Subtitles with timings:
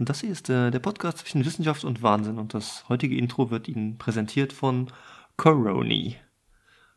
[0.00, 3.50] Und das hier ist äh, der Podcast zwischen Wissenschaft und Wahnsinn und das heutige Intro
[3.52, 4.90] wird Ihnen präsentiert von
[5.36, 6.16] Coroni.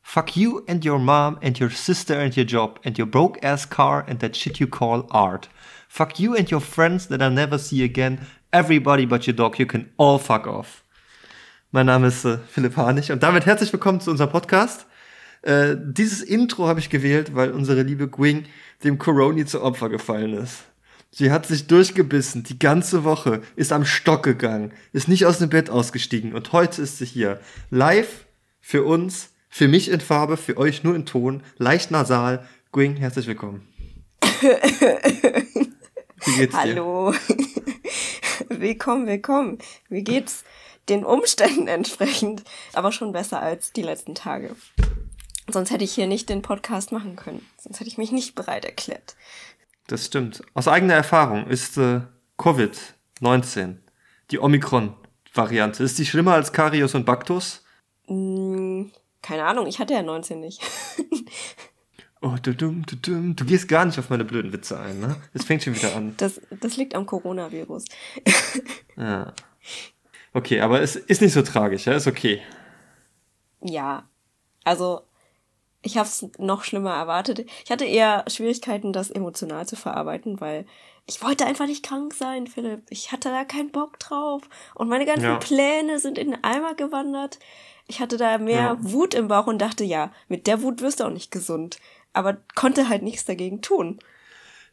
[0.02, 3.70] Fuck you and your mom and your sister and your job and your broke ass
[3.70, 5.48] car and that shit you call art.
[5.88, 8.26] Fuck you and your friends that I'll never see again.
[8.52, 10.84] Everybody but your dog, you can all fuck off.
[11.72, 14.88] Mein Name ist äh, Philipp Harnig und damit herzlich willkommen zu unserem Podcast.
[15.44, 18.46] Äh, dieses Intro habe ich gewählt, weil unsere liebe Gwing
[18.84, 20.64] dem Coroni zu Opfer gefallen ist.
[21.18, 25.50] Sie hat sich durchgebissen, die ganze Woche, ist am Stock gegangen, ist nicht aus dem
[25.50, 27.40] Bett ausgestiegen und heute ist sie hier.
[27.72, 28.28] Live
[28.62, 32.48] für uns, für mich in Farbe, für euch nur in Ton, leicht nasal.
[32.72, 33.68] Gwing, herzlich willkommen.
[36.24, 36.60] Wie geht's dir?
[36.60, 37.16] Hallo.
[38.50, 39.58] willkommen, willkommen.
[39.90, 40.44] Wie geht's
[40.88, 42.44] den Umständen entsprechend?
[42.74, 44.56] Aber schon besser als die letzten Tage.
[45.50, 47.44] Sonst hätte ich hier nicht den Podcast machen können.
[47.58, 49.16] Sonst hätte ich mich nicht bereit erklärt.
[49.88, 50.44] Das stimmt.
[50.54, 52.02] Aus eigener Erfahrung ist äh,
[52.38, 53.78] Covid-19,
[54.32, 57.64] die Omikron-Variante, ist die schlimmer als Karius und Baktus?
[58.08, 58.88] Mm,
[59.22, 60.62] keine Ahnung, ich hatte ja 19 nicht.
[62.22, 65.16] oh, du, du, du, du, du gehst gar nicht auf meine blöden Witze ein, ne?
[65.34, 66.14] Es fängt schon wieder an.
[66.18, 67.86] Das, das liegt am Coronavirus.
[68.98, 69.34] ja.
[70.34, 71.94] Okay, aber es ist nicht so tragisch, ja?
[71.94, 72.42] Ist okay.
[73.62, 74.08] Ja.
[74.66, 75.04] Also,
[75.82, 77.46] ich habe es noch schlimmer erwartet.
[77.64, 80.66] Ich hatte eher Schwierigkeiten, das emotional zu verarbeiten, weil
[81.06, 82.84] ich wollte einfach nicht krank sein, Philipp.
[82.90, 84.42] Ich hatte da keinen Bock drauf.
[84.76, 85.38] Und meine ganzen ja.
[85.38, 87.40] Pläne sind in den Eimer gewandert.
[87.88, 88.78] Ich hatte da mehr ja.
[88.80, 91.80] Wut im Bauch und dachte, ja, mit der Wut wirst du auch nicht gesund.
[92.12, 94.00] Aber konnte halt nichts dagegen tun.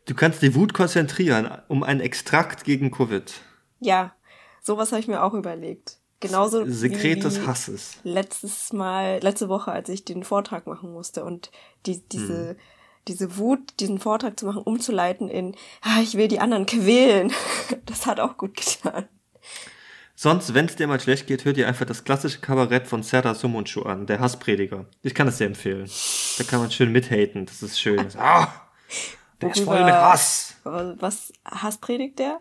[0.06, 3.32] Du kannst die Wut konzentrieren um einen Extrakt gegen Covid.
[3.78, 4.14] Ja,
[4.60, 5.98] sowas habe ich mir auch überlegt.
[6.24, 7.98] Genauso Sekret des Hasses.
[8.02, 11.50] Letztes Mal, letzte Woche, als ich den Vortrag machen musste und
[11.84, 12.56] die, diese, hm.
[13.08, 17.30] diese Wut, diesen Vortrag zu machen, umzuleiten in, ah, ich will die anderen quälen.
[17.86, 19.06] Das hat auch gut getan.
[20.14, 23.34] Sonst, wenn es dir mal schlecht geht, hört ihr einfach das klassische Kabarett von Serdar
[23.34, 24.86] Sumuncu an, der Hassprediger.
[25.02, 25.90] Ich kann es dir empfehlen.
[26.38, 28.06] Da kann man schön mithaten, das ist schön.
[28.18, 28.48] ah,
[29.42, 30.56] der ist voll mit Hass.
[30.64, 32.40] Was Hass predigt der?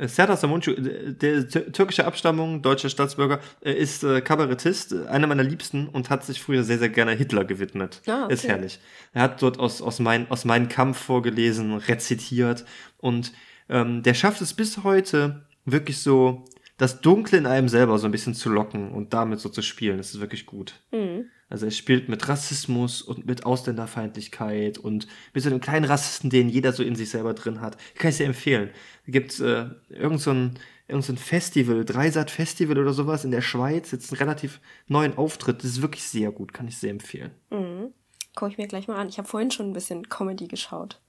[0.00, 6.24] Serdar Samuncu, der türkische Abstammung, deutscher Staatsbürger, ist äh, Kabarettist, einer meiner Liebsten und hat
[6.24, 8.00] sich früher sehr, sehr gerne Hitler gewidmet.
[8.06, 8.34] Ah, okay.
[8.34, 8.78] Ist herrlich.
[9.12, 12.64] Er hat dort aus, aus, mein, aus meinem Kampf vorgelesen, rezitiert
[12.98, 13.32] und
[13.68, 16.44] ähm, der schafft es bis heute wirklich so,
[16.78, 19.98] das Dunkle in einem selber so ein bisschen zu locken und damit so zu spielen.
[19.98, 20.80] Das ist wirklich gut.
[20.92, 21.26] Mhm.
[21.50, 26.48] Also er spielt mit Rassismus und mit Ausländerfeindlichkeit und mit so einem kleinen Rassisten, den
[26.48, 27.76] jeder so in sich selber drin hat.
[27.96, 28.70] Kann ich sehr empfehlen.
[29.06, 33.32] Da gibt äh, irgend so ein, irgend so ein Festival, Dreisat Festival oder sowas in
[33.32, 35.58] der Schweiz, jetzt einen relativ neuen Auftritt.
[35.58, 37.32] Das ist wirklich sehr gut, kann ich sehr empfehlen.
[37.50, 37.92] Mhm.
[38.36, 39.08] Guck ich mir gleich mal an.
[39.08, 41.00] Ich habe vorhin schon ein bisschen Comedy geschaut.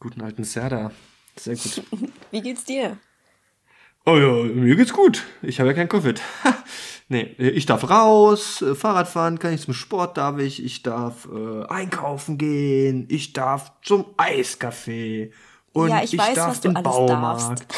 [0.00, 0.90] Guten alten Serda.
[1.36, 1.82] Sehr gut.
[2.32, 2.98] Wie geht's dir?
[4.06, 5.24] Oh ja, mir geht's gut.
[5.42, 6.20] Ich habe ja kein Covid.
[7.08, 11.28] nee, ich darf raus, äh, Fahrrad fahren kann ich zum Sport darf ich, ich darf
[11.30, 15.30] äh, einkaufen gehen, ich darf zum Eiscafé
[15.72, 17.60] und ja, ich, ich weiß, darf was du alles Baumarkt.
[17.60, 17.74] Darfst.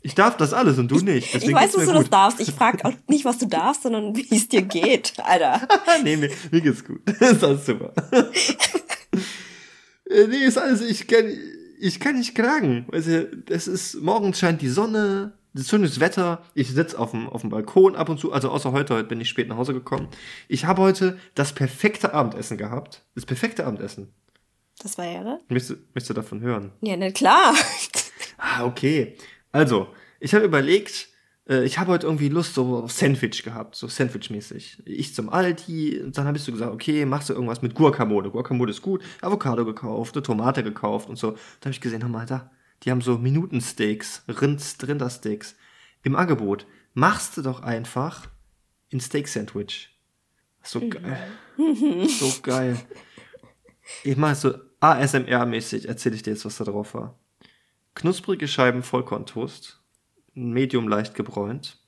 [0.00, 1.34] Ich darf das alles und du nicht.
[1.34, 2.02] Deswegen ich weiß, dass du gut.
[2.02, 2.40] das darfst.
[2.40, 5.66] Ich frage auch nicht, was du darfst, sondern wie es dir geht, Alter.
[6.04, 7.00] nee, mir, mir geht's gut.
[7.20, 7.92] Ist alles super.
[10.08, 11.26] Äh, nee, ist alles, ich kann,
[11.80, 12.86] ich kann nicht klagen.
[12.92, 16.42] Also, es ist, morgens scheint die Sonne, schönes Wetter.
[16.54, 18.32] Ich sitze auf dem, auf dem Balkon ab und zu.
[18.32, 20.08] Also außer heute, heute bin ich spät nach Hause gekommen.
[20.48, 23.04] Ich habe heute das perfekte Abendessen gehabt.
[23.14, 24.12] Das perfekte Abendessen.
[24.80, 25.38] Das war ja?
[25.48, 26.72] Möchtest, möchtest du davon hören?
[26.80, 27.54] Ja, na klar.
[28.38, 29.16] ah, okay.
[29.50, 29.88] Also,
[30.20, 31.08] ich habe überlegt,
[31.48, 34.82] äh, ich habe heute irgendwie Lust so auf Sandwich gehabt, so Sandwich-mäßig.
[34.84, 38.30] Ich zum Aldi, und dann habe ich so gesagt, okay, machst du irgendwas mit Guacamole.
[38.30, 41.32] Guacamole ist gut, Avocado gekauft, eine Tomate gekauft und so.
[41.32, 42.50] Da habe ich gesehen, hör mal, da,
[42.82, 45.56] die haben so Minutensteaks, Rind, Rindersteaks
[46.02, 46.66] im Angebot.
[46.94, 48.28] Machst du doch einfach
[48.92, 49.96] ein Steak-Sandwich.
[50.62, 50.90] So mhm.
[50.90, 51.28] geil.
[52.08, 52.78] so geil.
[54.04, 57.18] Ich mache so ASMR-mäßig, erzähle ich dir jetzt, was da drauf war.
[57.94, 59.80] Knusprige Scheiben Vollkorntoast,
[60.34, 61.78] medium leicht gebräunt.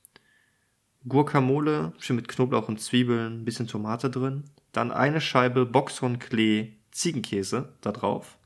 [1.07, 4.43] Guacamole, schön mit Knoblauch und Zwiebeln, ein bisschen Tomate drin.
[4.71, 8.37] Dann eine Scheibe Boxhornklee Ziegenkäse da drauf.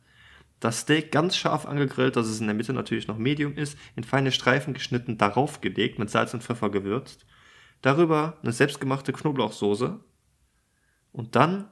[0.65, 4.03] Das Steak ganz scharf angegrillt, dass es in der Mitte natürlich noch Medium ist, in
[4.03, 7.27] feine Streifen geschnitten, darauf gelegt, mit Salz und Pfeffer gewürzt.
[7.83, 9.99] Darüber eine selbstgemachte Knoblauchsoße.
[11.11, 11.69] Und dann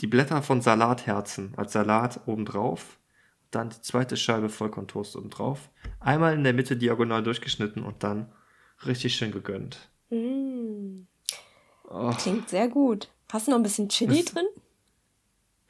[0.00, 2.98] die Blätter von Salatherzen als Salat obendrauf.
[3.52, 5.70] Dann die zweite Scheibe Vollkorntoast obendrauf.
[6.00, 8.32] Einmal in der Mitte diagonal durchgeschnitten und dann
[8.84, 9.90] richtig schön gegönnt.
[10.08, 11.02] Mm.
[11.88, 12.10] Oh.
[12.18, 13.12] Klingt sehr gut.
[13.30, 14.46] Hast du noch ein bisschen Chili drin?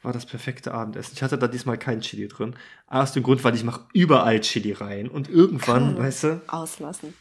[0.01, 1.13] War das perfekte Abendessen.
[1.15, 2.55] Ich hatte da diesmal kein Chili drin.
[2.87, 5.07] Aus dem Grund, weil ich mache überall Chili rein.
[5.07, 7.13] Und irgendwann, Kann weißt du, Auslassen.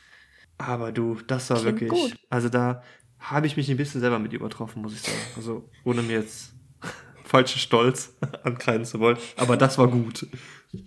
[0.58, 2.00] aber du, das war Klingt wirklich.
[2.00, 2.16] gut.
[2.30, 2.82] Also da
[3.18, 5.18] habe ich mich ein bisschen selber mit übertroffen, muss ich sagen.
[5.36, 6.52] Also ohne mir jetzt
[7.24, 9.18] falschen Stolz ankreiden zu wollen.
[9.36, 10.26] Aber das war gut.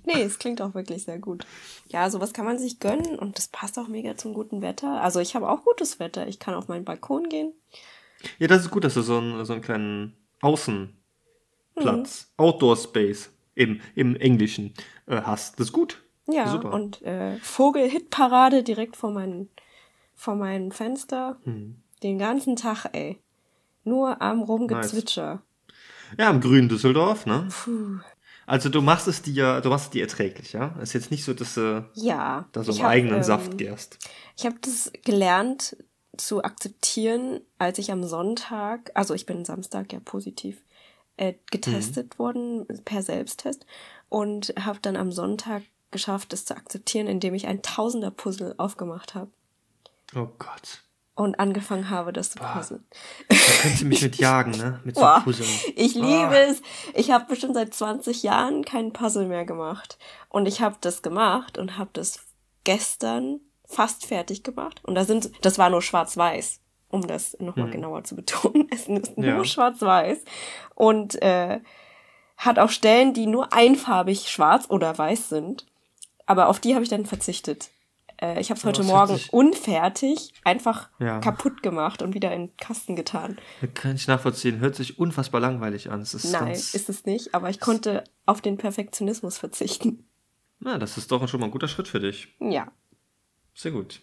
[0.06, 1.46] Nee, es klingt auch wirklich sehr gut.
[1.90, 5.02] Ja, sowas kann man sich gönnen und das passt auch mega zum guten Wetter.
[5.02, 6.26] Also ich habe auch gutes Wetter.
[6.28, 7.54] Ich kann auf meinen Balkon gehen.
[8.40, 10.16] Ja, das ist gut, dass du so einen, so einen kleinen
[11.76, 12.44] Außenplatz, Mhm.
[12.44, 14.74] Outdoor Space im, im Englischen
[15.08, 15.60] äh, hast.
[15.60, 16.02] Das ist gut.
[16.28, 16.72] Ja, Super.
[16.74, 19.50] und äh, Vogel-Hitparade direkt vor meinem
[20.16, 21.38] vor meinem Fenster.
[21.44, 21.76] Hm.
[22.02, 23.20] Den ganzen Tag, ey.
[23.84, 25.42] Nur am Rumgezwitscher.
[26.18, 27.48] Ja, im grünen Düsseldorf, ne?
[27.50, 27.98] Puh.
[28.46, 30.76] Also du machst es dir, du machst es dir erträglich, ja?
[30.82, 32.48] Ist jetzt nicht so, dass du Ja.
[32.52, 33.98] da so im eigenen ähm, Saft gärst.
[34.38, 35.76] Ich habe das gelernt
[36.18, 40.62] zu akzeptieren, als ich am Sonntag, also ich bin Samstag ja positiv
[41.18, 43.66] äh, getestet worden per Selbsttest
[44.10, 49.30] und habe dann am Sonntag geschafft, es zu akzeptieren, indem ich ein Tausender-Puzzle aufgemacht habe
[50.16, 50.84] Oh Gott.
[51.16, 52.54] und angefangen habe, das zu Boah.
[52.56, 52.84] puzzeln.
[53.30, 54.80] Da könnt ihr mich mit jagen, ne?
[54.84, 55.48] Mit so Boah, Puzzeln.
[55.76, 56.48] Ich liebe Ah.
[56.50, 56.62] es.
[56.96, 60.00] Ich habe bestimmt seit 20 Jahren keinen Puzzle mehr gemacht.
[60.30, 62.26] Und ich habe das gemacht und habe das
[62.64, 64.82] gestern fast fertig gemacht.
[64.84, 66.60] Und da sind, das war nur schwarz-weiß,
[66.94, 68.68] um das nochmal genauer zu betonen.
[68.72, 69.38] Es ist nur Hm.
[69.38, 69.44] Ja.
[69.46, 70.20] schwarz-weiß.
[70.76, 71.60] Und äh,
[72.38, 75.66] hat auch Stellen, die nur einfarbig schwarz oder weiß sind.
[76.26, 77.70] Aber auf die habe ich dann verzichtet.
[78.22, 81.20] Äh, ich habe es heute Morgen unfertig einfach Ja.
[81.20, 83.38] kaputt gemacht und wieder in den Kasten getan.
[83.74, 84.60] Kann ich nachvollziehen.
[84.60, 86.02] Hört sich unfassbar langweilig an.
[86.02, 90.08] Es ist Nein, ist es nicht, aber ich konnte auf den Perfektionismus verzichten.
[90.60, 92.30] na, das ist doch schon mal ein guter Schritt für dich.
[92.40, 92.72] Ja.
[93.54, 94.02] Sehr gut.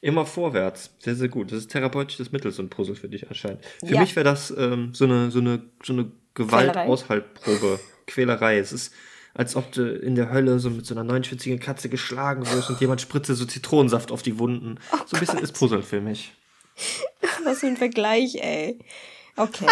[0.00, 0.90] Immer vorwärts.
[1.00, 1.50] Sehr, sehr gut.
[1.50, 3.60] Das ist therapeutisches Mittel, so ein Puzzle für dich anscheinend.
[3.84, 4.00] Für Ja.
[4.00, 7.80] mich wäre das ähm, so eine, so eine, so eine Gewaltaushaltprobe.
[8.06, 8.58] Quälerei.
[8.58, 8.94] Es ist,
[9.34, 12.80] als ob du in der Hölle so mit so einer neunschwitzigen Katze geschlagen wirst und
[12.80, 14.78] jemand spritze so Zitronensaft auf die Wunden.
[14.92, 16.32] Oh so ein bisschen ist Puzzle für mich.
[17.44, 18.78] Was für ein Vergleich, ey.
[19.36, 19.66] Okay.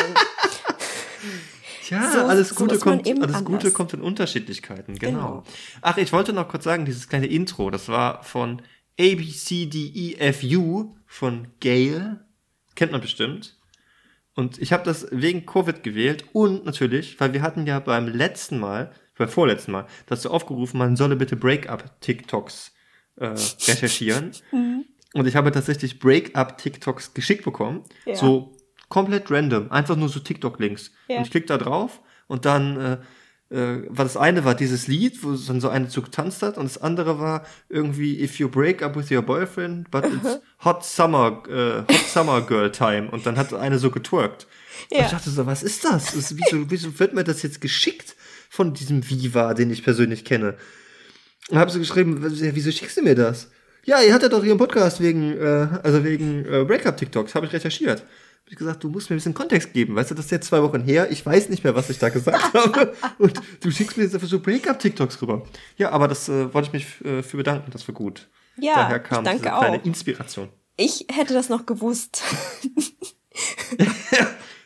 [1.89, 5.19] Ja, So- alles so Gute man kommt, alles Gute kommt in Unterschiedlichkeiten, genau.
[5.19, 5.43] Genau.
[5.83, 8.61] Ach, ich wollte noch kurz sagen, dieses kleine Intro, das war von
[8.99, 12.21] A, B, C, D, E, F, U von Gail.
[12.75, 13.57] Kennt man bestimmt.
[14.35, 18.59] Und ich habe das wegen Covid gewählt und natürlich, weil wir hatten ja beim letzten
[18.59, 22.73] Mal, beim vorletzten Mal, dazu aufgerufen, man solle bitte Break-up-TikToks
[23.17, 23.27] äh,
[23.67, 24.33] recherchieren.
[25.15, 27.85] Und ich habe tatsächlich Break-up-TikToks geschickt bekommen.
[28.05, 28.17] Ja.
[28.17, 28.55] So
[28.91, 30.93] komplett random, einfach nur so TikTok-Links.
[31.09, 31.17] Ja.
[31.17, 32.99] Und ich klicke da drauf und dann äh,
[33.51, 36.65] äh, war das eine war dieses Lied, wo dann so eine zu getanzt hat und
[36.65, 41.43] das andere war irgendwie If you break up with your boyfriend, but it's hot summer,
[41.49, 44.47] äh, hot summer girl time und dann hat eine so getwerkt.
[44.91, 45.05] Und Ja.
[45.07, 46.15] ich dachte so, was ist das?
[46.15, 48.17] das wieso, wieso wird mir das jetzt geschickt
[48.51, 50.57] von diesem Viva, den ich persönlich kenne?
[51.49, 53.51] Und habe so geschrieben, wieso schickst du mir das?
[53.85, 58.03] Ja, ihr hattet doch ihren Podcast wegen, äh, also wegen äh, Breakup-TikToks, habe ich recherchiert.
[58.47, 59.97] Hab ich gesagt, du musst mir ein bisschen Kontext geben.
[59.97, 61.11] Weißt du, das ist jetzt zwei Wochen her.
[61.11, 62.95] Ich weiß nicht mehr, was ich da gesagt habe.
[63.19, 65.43] Und du schickst mir jetzt einfach so Breakup-TikToks rüber.
[65.77, 67.73] Ja, aber das äh, wollte ich mich äh, für bedanken.
[67.73, 68.29] Das war gut.
[68.57, 69.85] Ja, Daher kam ich danke auch.
[69.85, 70.49] Inspiration.
[70.77, 72.23] Ich hätte das noch gewusst.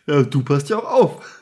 [0.07, 1.40] Ja, du passt ja auch auf.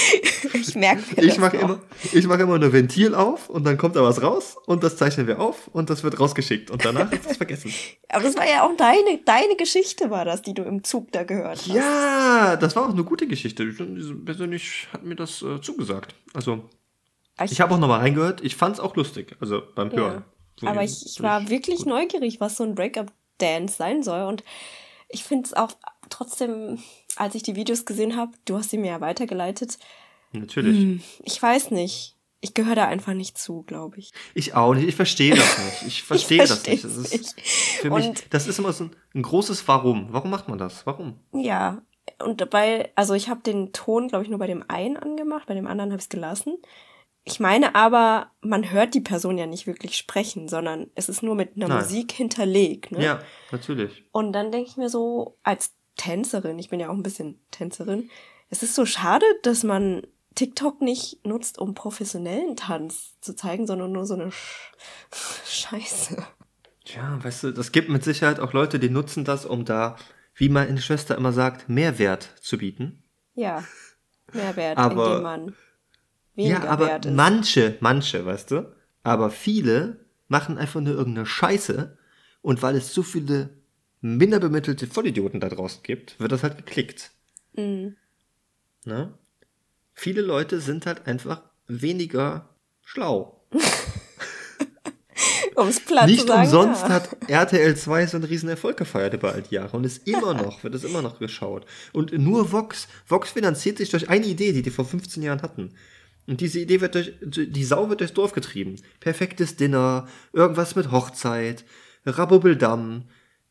[0.54, 1.62] Ich merke mir Ich das mache noch.
[1.64, 1.80] immer,
[2.12, 5.26] ich mache immer ein Ventil auf und dann kommt da was raus und das zeichnen
[5.26, 7.72] wir auf und das wird rausgeschickt und danach ist es vergessen.
[8.08, 11.24] Aber das war ja auch deine, deine Geschichte, war das, die du im Zug da
[11.24, 11.66] gehört hast.
[11.66, 13.64] Ja, das war auch eine gute Geschichte.
[13.64, 16.14] Ich- Persönlich hat mir das äh, zugesagt.
[16.34, 16.64] Also,
[17.50, 18.42] ich habe auch nochmal reingehört.
[18.42, 20.24] Ich fand es auch lustig, also beim Hören.
[20.62, 20.70] Ja.
[20.70, 21.86] Aber ich, ich war wirklich gut.
[21.88, 24.22] neugierig, was so ein Breakup-Dance sein soll.
[24.22, 24.42] Und
[25.10, 25.72] ich finde es auch
[26.08, 26.78] trotzdem,
[27.16, 29.78] als ich die Videos gesehen habe, du hast sie mir ja weitergeleitet,
[30.32, 30.76] Natürlich.
[30.78, 32.14] hm, ich weiß nicht.
[32.42, 34.12] Ich gehöre da einfach nicht zu, glaube ich.
[34.34, 34.86] Ich auch nicht.
[34.86, 35.82] Ich verstehe das nicht.
[35.86, 36.84] Ich verstehe das nicht.
[36.84, 37.40] Das ist,
[37.80, 40.08] für mich, Und- das ist immer so ein, ein großes Warum.
[40.12, 40.86] Warum macht man das?
[40.86, 41.18] Warum?
[41.32, 41.82] Ja,
[42.22, 45.54] und dabei, also ich habe den Ton, glaube ich, nur bei dem einen angemacht, bei
[45.54, 46.56] dem anderen habe ich es gelassen.
[47.24, 51.34] Ich meine aber, man hört die Person ja nicht wirklich sprechen, sondern es ist nur
[51.34, 51.78] mit einer Nein.
[51.82, 52.92] Musik hinterlegt.
[52.92, 53.02] Ne?
[53.02, 53.20] Ja,
[53.50, 54.04] natürlich.
[54.12, 58.10] Und dann denke ich mir so, als Tänzerin, ich bin ja auch ein bisschen Tänzerin,
[58.50, 63.92] es ist so schade, dass man TikTok nicht nutzt, um professionellen Tanz zu zeigen, sondern
[63.92, 64.72] nur so eine Sch
[65.46, 66.24] Scheiße.
[66.84, 69.96] Ja, weißt du, das gibt mit Sicherheit auch Leute, die nutzen das, um da,
[70.34, 73.02] wie meine Schwester immer sagt, Mehrwert zu bieten.
[73.34, 73.64] Ja,
[74.32, 75.56] Mehrwert, Aber- indem man
[76.34, 77.14] weniger ja, aber wert ist.
[77.14, 78.72] manche, manche, weißt du,
[79.02, 81.96] aber viele machen einfach nur irgendeine Scheiße
[82.42, 83.55] und weil es so viele
[84.06, 87.10] minder bemittelte Vollidioten da draußen gibt, wird das halt geklickt.
[87.54, 87.96] Mhm.
[88.84, 89.12] Ne?
[89.96, 92.50] viele Leute sind halt einfach weniger
[92.84, 93.44] schlau.
[95.56, 96.90] Ums platt Nicht zu sagen, umsonst ja.
[96.90, 100.34] hat RTL 2 so einen riesen Erfolg gefeiert über all die Jahre und ist immer
[100.42, 101.64] noch, wird es immer noch geschaut.
[101.94, 105.72] Und nur Vox, Vox finanziert sich durch eine Idee, die die vor 15 Jahren hatten.
[106.26, 108.76] Und diese Idee wird durch, die Sau wird durchs Dorf getrieben.
[109.00, 111.64] Perfektes Dinner, irgendwas mit Hochzeit,
[112.04, 113.04] Rabobeldam.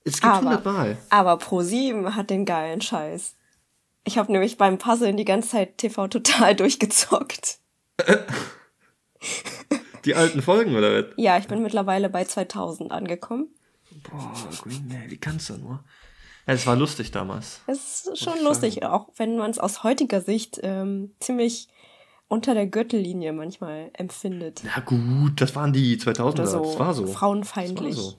[0.06, 0.98] Es gibt Aber, hundertmal.
[1.10, 3.36] aber Pro7 hat den geilen Scheiß.
[4.06, 7.58] Ich habe nämlich beim Puzzeln die ganze Zeit TV total durchgezockt.
[10.06, 11.14] Die alten Folgen, oder was?
[11.18, 13.48] Ja, ich bin mittlerweile bei 2000 angekommen.
[14.10, 14.32] Boah,
[14.62, 15.84] Green Day, wie kannst du nur?
[16.46, 17.62] Ja, es war lustig damals.
[17.66, 21.68] Es ist schon lustig, auch wenn man es aus heutiger Sicht ähm, ziemlich
[22.28, 24.62] unter der Gürtellinie manchmal empfindet.
[24.64, 27.08] Na gut, das waren die 2000er, Oder so das war so.
[27.08, 27.96] frauenfeindlich.
[27.96, 28.18] Das war so.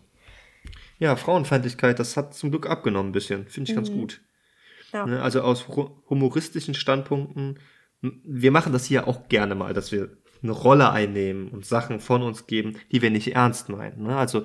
[0.99, 3.47] Ja, Frauenfeindlichkeit, das hat zum Glück abgenommen ein bisschen.
[3.49, 4.21] Finde ich ganz gut.
[4.23, 4.27] Mhm.
[4.97, 5.07] Ja.
[5.07, 7.59] Ne, Also aus hu- humoristischen Standpunkten.
[8.01, 12.23] Wir machen das hier auch gerne mal, dass wir eine Rolle einnehmen und Sachen von
[12.23, 14.05] uns geben, die wir nicht ernst meinen.
[14.05, 14.17] Ne?
[14.17, 14.45] Also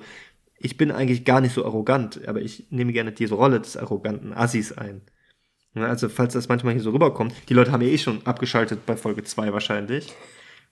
[0.58, 4.32] ich bin eigentlich gar nicht so arrogant, aber ich nehme gerne diese Rolle des arroganten
[4.32, 5.02] Assis ein.
[5.74, 8.84] Ne, Also falls das manchmal hier so rüberkommt, die Leute haben ja eh schon abgeschaltet
[8.84, 10.12] bei Folge 2 wahrscheinlich.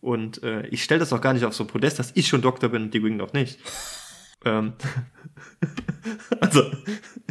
[0.01, 2.41] Und äh, ich stelle das auch gar nicht auf so ein Podest, dass ich schon
[2.43, 3.59] Doktor bin und die Wing noch nicht.
[4.45, 4.73] Ähm,
[6.41, 6.63] also,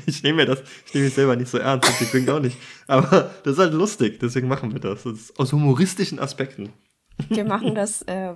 [0.05, 2.39] ich nehme mir das, ich nehme mich selber nicht so ernst und die Wing auch
[2.39, 2.57] nicht.
[2.87, 5.03] Aber das ist halt lustig, deswegen machen wir das.
[5.03, 6.71] das ist aus humoristischen Aspekten.
[7.29, 8.33] Wir machen das äh,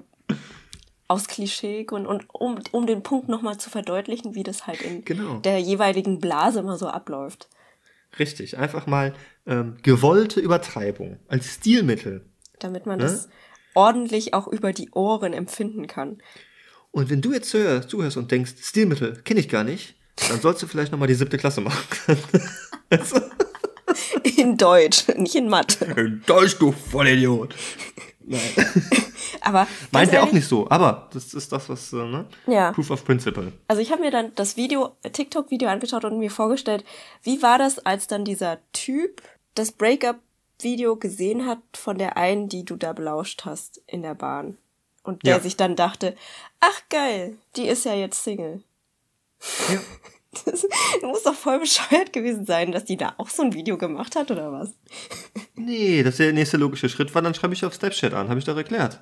[1.08, 5.38] aus Klischeegründen und um, um den Punkt nochmal zu verdeutlichen, wie das halt in Genau.
[5.40, 7.50] der jeweiligen Blase immer so abläuft.
[8.20, 9.14] Richtig, einfach mal
[9.48, 12.26] ähm, gewollte Übertreibung als Stilmittel.
[12.60, 13.06] Damit man Ne?
[13.06, 13.30] das
[13.74, 16.22] ordentlich auch über die Ohren empfinden kann.
[16.94, 19.96] Und wenn du jetzt zuhörst, zuhörst und denkst, Stilmittel kenne ich gar nicht,
[20.30, 21.78] dann sollst du vielleicht nochmal die siebte Klasse machen.
[24.38, 26.20] In Deutsch, nicht in Mathe.
[26.26, 27.56] Deutsch, du Vollidiot.
[28.22, 28.42] Nein.
[29.42, 32.26] Aber Meint er auch nicht so, aber das ist das, was, äh, ne?
[32.48, 32.72] Ja.
[32.72, 33.52] Proof of Principle.
[33.68, 36.86] Also ich habe mir dann das Video, TikTok-Video angeschaut und mir vorgestellt,
[37.24, 39.22] wie war das, als dann dieser Typ
[39.56, 44.58] das Breakup-Video gesehen hat von der einen, die du da belauscht hast in der Bahn.
[45.04, 45.40] Und der Ja.
[45.42, 46.16] sich dann dachte,
[46.60, 48.64] ach geil, die ist ja jetzt Single.
[49.72, 49.80] Ja.
[50.46, 50.66] Das
[51.04, 54.32] muss doch voll bescheuert gewesen sein, dass die da auch so ein Video gemacht hat,
[54.32, 54.74] oder was?
[55.54, 58.40] Nee, das ist der nächste logische Schritt war, dann schreibe ich auf Snapchat an, habe
[58.40, 59.00] ich doch erklärt.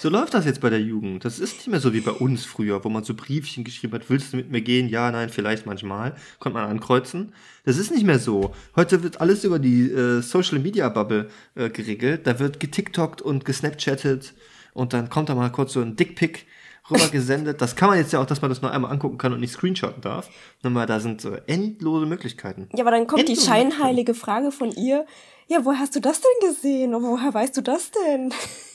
[0.00, 1.24] So läuft das jetzt bei der Jugend.
[1.24, 4.10] Das ist nicht mehr so wie bei uns früher, wo man so Briefchen geschrieben hat,
[4.10, 4.88] willst du mit mir gehen?
[4.88, 6.16] Ja, nein, vielleicht manchmal.
[6.40, 7.32] Konnte man ankreuzen.
[7.64, 8.52] Das ist nicht mehr so.
[8.74, 12.26] Heute wird alles über die äh, Social Media Bubble äh, geregelt.
[12.26, 14.34] Da wird getiktokt und gesnapchattet
[14.74, 16.46] und dann kommt da mal kurz so ein Dickpick
[16.90, 17.60] rüber gesendet.
[17.60, 19.52] Das kann man jetzt ja auch, dass man das nur einmal angucken kann und nicht
[19.52, 20.28] screenshotten darf.
[20.62, 22.68] Nochmal, da sind so endlose Möglichkeiten.
[22.74, 25.06] Ja, aber dann kommt die Endlose scheinheilige Frage von ihr,
[25.48, 26.94] ja, woher hast du das denn gesehen?
[26.94, 28.32] Und woher weißt du das denn?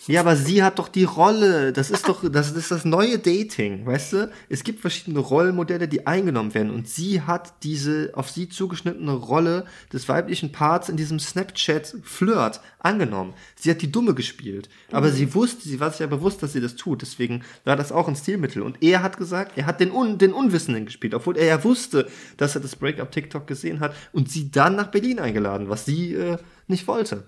[0.08, 1.74] Ja, aber sie hat doch die Rolle.
[1.74, 4.32] Das ist doch, das ist das neue Dating, weißt du?
[4.48, 6.72] Es gibt verschiedene Rollenmodelle, die eingenommen werden.
[6.72, 13.34] Und sie hat diese auf sie zugeschnittene Rolle des weiblichen Parts in diesem Snapchat-Flirt angenommen.
[13.58, 14.70] Sie hat die Dumme gespielt.
[14.92, 17.02] Aber sie wusste, sie war sich ja bewusst, dass sie das tut.
[17.02, 18.62] Deswegen war das auch ein Stilmittel.
[18.62, 22.08] Und er hat gesagt, er hat den, Un den Unwissenden gespielt, obwohl er ja wusste,
[22.38, 26.38] dass er das Breakup-TikTok gesehen hat und sie dann nach Berlin eingeladen, was sie äh,
[26.68, 27.26] nicht wollte.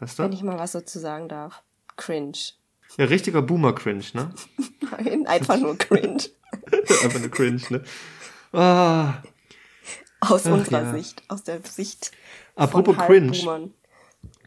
[0.00, 0.24] Weißt du?
[0.24, 1.62] Wenn ich mal was dazu sagen darf.
[2.00, 2.32] Cringe.
[2.96, 4.32] Ja, richtiger Boomer-Cringe, ne?
[5.04, 6.24] Nein, einfach nur cringe.
[7.04, 7.82] Einfach eine Cringe, ne?
[8.52, 9.22] Ah,
[10.20, 10.92] Aus Ach, unserer ja.
[10.92, 12.10] Sicht, aus der Sicht
[12.56, 13.30] Apropos von cringe.
[13.30, 13.74] Halbboomern.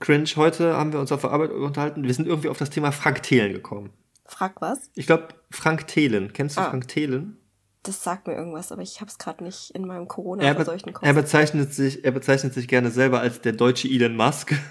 [0.01, 2.03] Cringe, heute haben wir uns auf der Arbeit unterhalten.
[2.03, 3.91] Wir sind irgendwie auf das Thema Frank Thelen gekommen.
[4.25, 4.89] Frag was?
[4.95, 6.33] Ich glaube, Frank Thelen.
[6.33, 6.69] Kennst du Ah.
[6.69, 7.37] Frank Thelen?
[7.83, 11.05] Das sagt mir irgendwas, aber ich hab's gerade nicht in meinem Er, Corona-verseuchten Kopf.
[11.05, 14.53] er, bezeichnet sich, er bezeichnet sich gerne selber als der deutsche Elon Musk.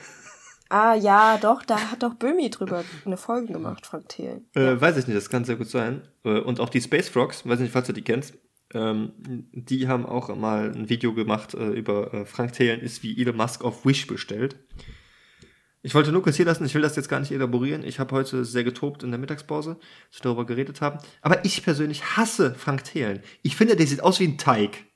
[0.73, 4.47] Ah, ja, doch, da hat doch Böhmi drüber eine Folge gemacht, Frank Thelen.
[4.55, 6.01] Äh, weiß ich nicht, das kann sehr gut sein.
[6.25, 8.39] Äh, Und auch die Space Frogs, weiß nicht, falls du die kennst,
[8.73, 9.13] ähm,
[9.53, 13.37] die haben auch mal ein Video gemacht äh, über äh, Frank Thelen ist wie Elon
[13.37, 14.57] Musk auf Wish bestellt.
[15.83, 17.85] Ich wollte nur kurz hier lassen, ich will das jetzt gar nicht elaborieren.
[17.85, 19.77] Ich habe heute sehr getobt in der Mittagspause,
[20.11, 21.01] dass wir darüber geredet haben.
[21.21, 23.21] Aber ich persönlich hasse Frank Thelen.
[23.43, 24.87] Ich finde, der sieht aus wie ein Teig.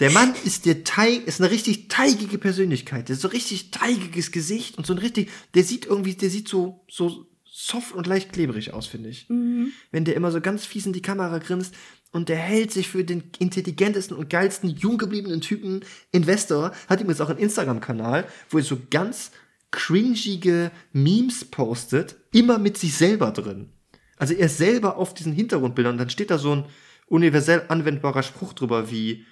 [0.00, 3.08] Der Mann ist der Teig, ist eine richtig teigige Persönlichkeit.
[3.08, 6.48] Der ist so richtig teigiges Gesicht und so ein richtig, der sieht irgendwie, der sieht
[6.48, 9.26] so, so soft und leicht klebrig aus, finde ich.
[9.28, 11.74] Wenn der immer so ganz fies in die Kamera grinst
[12.12, 17.20] und der hält sich für den intelligentesten und geilsten, jung gebliebenen Typen Investor, hat übrigens
[17.20, 19.32] auch einen Instagram-Kanal, wo er so ganz
[19.70, 23.68] cringige Memes postet, immer mit sich selber drin.
[24.16, 26.64] Also er ist selber auf diesen Hintergrundbildern und dann steht da so ein
[27.06, 29.26] universell anwendbarer Spruch drüber wie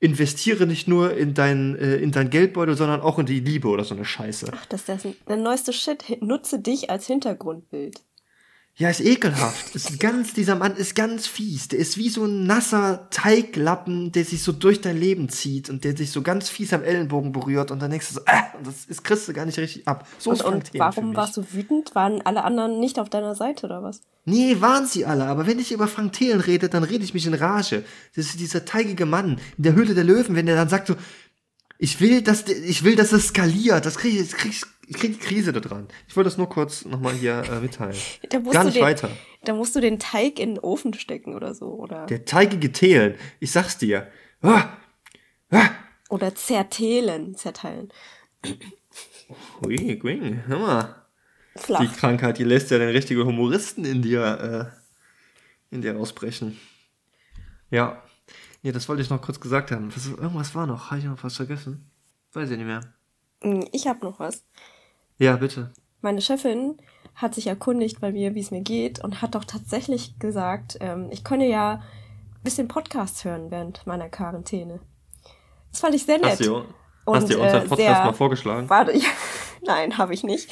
[0.00, 3.84] investiere nicht nur in dein, äh, in dein Geldbeutel, sondern auch in die Liebe oder
[3.84, 4.50] so eine Scheiße.
[4.52, 6.22] Ach, das ist der neueste Shit.
[6.22, 8.00] Nutze dich als Hintergrundbild.
[8.78, 9.74] Ja, ist ekelhaft.
[9.74, 11.66] Ist ganz, dieser Mann ist ganz fies.
[11.66, 15.82] Der ist wie so ein nasser Teiglappen, der sich so durch dein Leben zieht und
[15.82, 18.84] der sich so ganz fies am Ellenbogen berührt und dann denkst du so, äh, das
[18.86, 20.06] ist, kriegst du gar nicht richtig ab.
[20.18, 21.96] So und, ist Frank und warum warst du wütend?
[21.96, 24.00] Waren alle anderen nicht auf deiner Seite oder was?
[24.26, 27.26] Nee, waren sie alle, aber wenn ich über Frank Thelen rede, dann rede ich mich
[27.26, 27.82] in Rage.
[28.14, 30.94] Das ist dieser teigige Mann in der Höhle der Löwen, wenn der dann sagt so,
[31.78, 33.86] ich will, dass, ich will, dass es skaliert.
[33.86, 35.88] Das krieg ich, krieg ich, ich krieg die Krise da dran.
[36.06, 37.96] Ich wollte das nur kurz nochmal hier äh, mitteilen.
[38.30, 39.10] Gar nicht den, weiter.
[39.44, 41.66] Da musst du den Teig in den Ofen stecken oder so.
[41.74, 44.10] Oder, Der teigige Thelen, ich sag's dir.
[44.40, 44.68] Ah,
[45.50, 45.70] ah.
[46.08, 47.34] oder zerteilen.
[47.34, 47.92] Zerteilen.
[49.66, 50.94] Ui, Gwing, hör mal.
[51.54, 51.96] Die Flach.
[51.96, 54.72] Krankheit, die lässt ja den richtigen Humoristen in dir,
[55.70, 56.58] äh, in dir ausbrechen.
[57.70, 58.02] Ja.
[58.62, 59.94] Nee, das wollte ich noch kurz gesagt haben.
[59.94, 60.90] Was, irgendwas war noch.
[60.90, 61.90] Habe ich noch was vergessen?
[62.32, 62.80] Weiß ich nicht mehr.
[63.42, 64.44] Hm, Ich habe noch was.
[65.18, 65.72] Ja, bitte.
[66.00, 66.76] Meine Chefin
[67.14, 71.08] hat sich erkundigt bei mir, wie es mir geht und hat doch tatsächlich gesagt, ähm,
[71.10, 74.80] ich könne ja ein bisschen Podcasts hören während meiner Quarantäne.
[75.72, 76.30] Das fand ich sehr nett.
[76.30, 76.56] Hast du,
[77.04, 78.70] Und, hast du unseren äh, Podcast sehr- mal vorgeschlagen?
[78.70, 79.08] Warte, ja,
[79.66, 80.48] nein, habe ich nicht.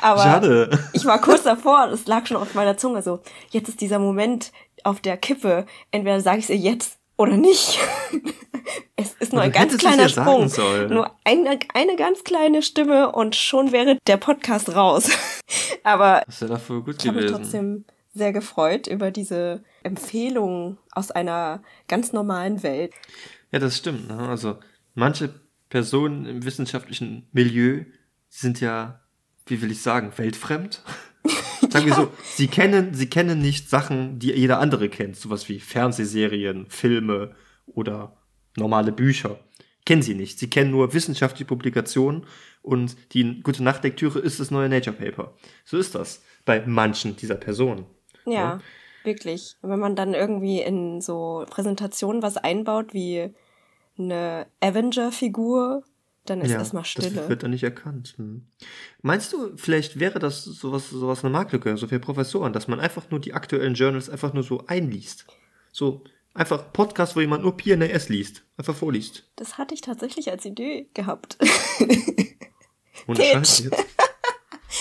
[0.00, 0.78] Aber Schade.
[0.92, 4.52] ich war kurz davor, es lag schon auf meiner Zunge so, jetzt ist dieser Moment
[4.84, 7.78] auf der Kippe, entweder sage ich es ihr jetzt oder nicht.
[8.96, 10.50] es ist nur ein ganz kleiner Sprung.
[10.88, 15.10] Nur eine, eine ganz kleine Stimme und schon wäre der Podcast raus.
[15.82, 21.10] Aber Das ja dafür gut ich habe mich trotzdem sehr gefreut über diese Empfehlung aus
[21.10, 22.92] einer ganz normalen Welt.
[23.50, 24.08] Ja, das stimmt.
[24.08, 24.18] Ne?
[24.18, 24.58] Also
[24.94, 25.34] manche
[25.68, 27.84] Personen im wissenschaftlichen Milieu
[28.28, 29.00] sind ja,
[29.46, 30.82] wie will ich sagen, weltfremd.
[31.70, 35.58] Sagen wir so, sie kennen, sie kennen nicht Sachen, die jeder andere kennt, sowas wie
[35.58, 37.34] Fernsehserien, Filme
[37.66, 38.16] oder
[38.56, 39.38] normale Bücher.
[39.86, 40.38] Kennen sie nicht.
[40.38, 42.26] Sie kennen nur wissenschaftliche Publikationen
[42.62, 45.34] und die gute Nachtlektüre ist das neue Nature Paper.
[45.64, 47.86] So ist das bei manchen dieser Personen.
[48.24, 48.60] Ja,
[49.02, 49.56] wirklich.
[49.60, 53.34] Wenn man dann irgendwie in so Präsentationen was einbaut wie
[53.98, 55.84] eine Avenger-Figur,
[56.24, 57.10] dann ist erstmal Stille.
[57.10, 58.14] Das wird dann nicht erkannt.
[58.16, 58.46] Hm.
[59.02, 63.10] Meinst du, vielleicht wäre das sowas, sowas eine Marktlücke, so für Professoren, dass man einfach
[63.10, 65.26] nur die aktuellen Journals einfach nur so einliest?
[65.70, 69.24] So einfach Podcast, wo jemand nur PNAS liest, einfach vorliest.
[69.36, 71.38] Das hatte ich tatsächlich als Idee gehabt.
[73.06, 73.22] Ohne.
[73.24, 73.84] Scheiße jetzt.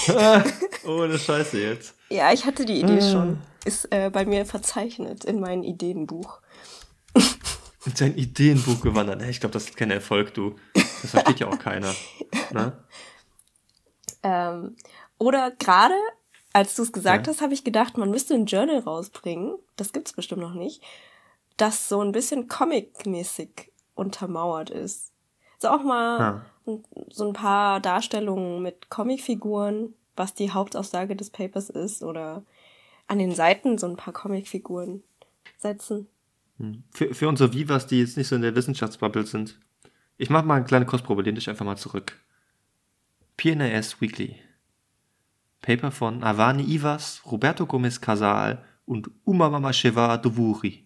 [0.88, 1.96] Ohne Scheiße jetzt.
[2.10, 3.12] ja, ich hatte die Idee Ah.
[3.12, 3.42] schon.
[3.66, 6.42] Ist äh, bei mir verzeichnet in meinem Ideenbuch.
[7.86, 9.22] Und sein Ideenbuch gewandert.
[9.24, 10.56] Ich glaube, das ist kein Erfolg, du.
[10.74, 11.94] Das versteht ja auch keiner.
[12.52, 12.78] Ne?
[14.24, 14.76] Ähm,
[15.18, 15.96] oder gerade,
[16.54, 17.34] als du es gesagt Ja.
[17.34, 19.58] hast, habe ich gedacht, man müsste ein Journal rausbringen.
[19.76, 20.82] Das gibt's bestimmt noch nicht.
[21.58, 25.12] Das so ein bisschen comic-mäßig untermauert ist.
[25.60, 26.20] So auch mal
[26.66, 32.44] ein- so ein paar Darstellungen mit Comicfiguren, was die Hauptaussage des Papers ist, oder
[33.08, 35.04] an den Seiten so ein paar Comicfiguren
[35.58, 36.08] setzen.
[36.92, 39.60] Für, für unsere Vivas, die jetzt nicht so in der Wissenschaftsbubble sind.
[40.18, 42.20] Ich mache mal eine kleine Kostprobe, lehn dich einfach mal zurück.
[43.38, 44.40] PNAS Weekly.
[45.62, 50.83] Paper von Avani Ivas, Roberto Gomez Casal und Umamamasheva Dovuri.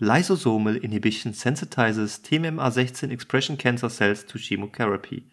[0.00, 5.24] Lysosomal inhibition sensitizes TMMA16 expression cancer cells to chemotherapy.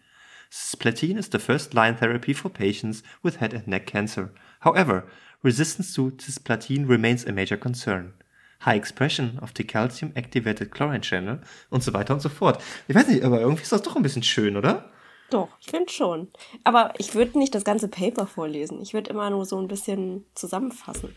[0.52, 4.30] Cisplatin is the first line therapy for patients with head and neck cancer.
[4.60, 5.08] However,
[5.42, 8.12] resistance to cisplatin remains a major concern.
[8.60, 12.62] High expression of the calcium activated chlorine channel und so weiter und so fort.
[12.86, 14.92] Ich weiß nicht, aber irgendwie ist das doch ein bisschen schön, oder?
[15.30, 16.28] Doch, ich finde schon.
[16.62, 18.80] Aber ich würde nicht das ganze Paper vorlesen.
[18.80, 21.16] Ich würde immer nur so ein bisschen zusammenfassen.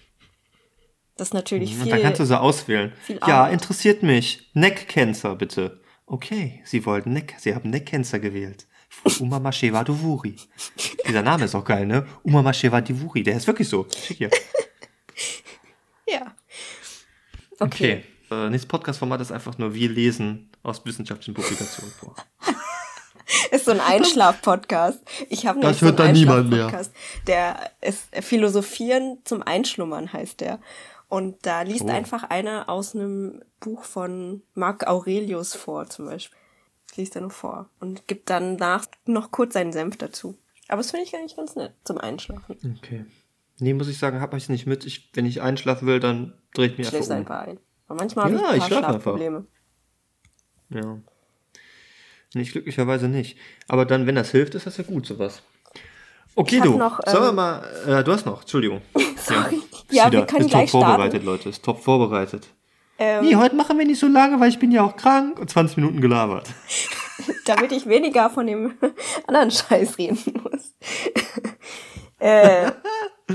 [1.18, 1.92] Das ist natürlich Und viel.
[1.92, 2.92] dann kannst du so auswählen.
[3.26, 4.50] Ja, interessiert mich.
[4.54, 5.80] Neck Cancer, bitte.
[6.06, 8.68] Okay, Sie wollten Neck, Sie haben Neck Cancer gewählt.
[8.90, 10.36] Von Umamasheva Dovuri.
[11.08, 12.06] Dieser Name ist auch geil, ne?
[12.24, 13.88] Umamasheva Dovuri, der ist wirklich so.
[14.06, 14.30] Schick hier.
[16.08, 16.36] ja.
[17.60, 18.04] Okay.
[18.30, 22.16] Äh, nächstes Podcast-Format ist einfach nur wir lesen aus wissenschaftlichen Publikationen vor.
[23.52, 25.00] Ist so ein Einschlaf-Podcast.
[25.30, 26.86] Ich habe so hört einen dann niemand mehr.
[27.26, 30.60] Der ist Philosophieren zum Einschlummern heißt der.
[31.16, 31.88] Und da liest Oh.
[31.90, 36.38] einfach einer aus einem Buch von Marc Aurelius vor, zum Beispiel.
[36.98, 40.38] Liest er nur vor und gibt dann nach noch kurz seinen Senf dazu.
[40.68, 42.58] Aber das finde ich eigentlich ganz nett zum Einschlafen.
[42.80, 43.06] Okay.
[43.60, 44.86] Nee, muss ich sagen, hab ich nicht mit.
[44.86, 47.12] Ich, wenn ich einschlafen will, dann drehe ich mich einfach um.
[47.14, 47.60] einfach ein.
[47.88, 48.78] Aber manchmal Ja, habe ich ein ich.
[48.78, 49.46] Schlafprobleme.
[50.70, 51.00] Ja.
[52.34, 53.38] Nicht glücklicherweise nicht.
[53.70, 55.42] Aber dann, wenn das hilft, ist das ja gut, sowas.
[56.36, 56.78] Okay, du.
[56.78, 57.64] noch, Sollen wir ähm, mal.
[57.88, 58.82] Äh, du hast noch, Entschuldigung.
[59.18, 59.56] Sorry.
[59.56, 60.86] Ist Ja, wieder- wir können ist gleich top starten.
[60.88, 61.50] vorbereitet, Leute.
[61.50, 62.48] Ist top vorbereitet.
[62.98, 65.50] Ähm, nee, heute machen wir nicht so lange, weil ich bin ja auch krank und
[65.50, 66.48] 20 Minuten gelabert.
[67.46, 68.74] damit ich weniger von dem
[69.28, 70.74] anderen Scheiß reden muss.
[72.20, 72.72] äh,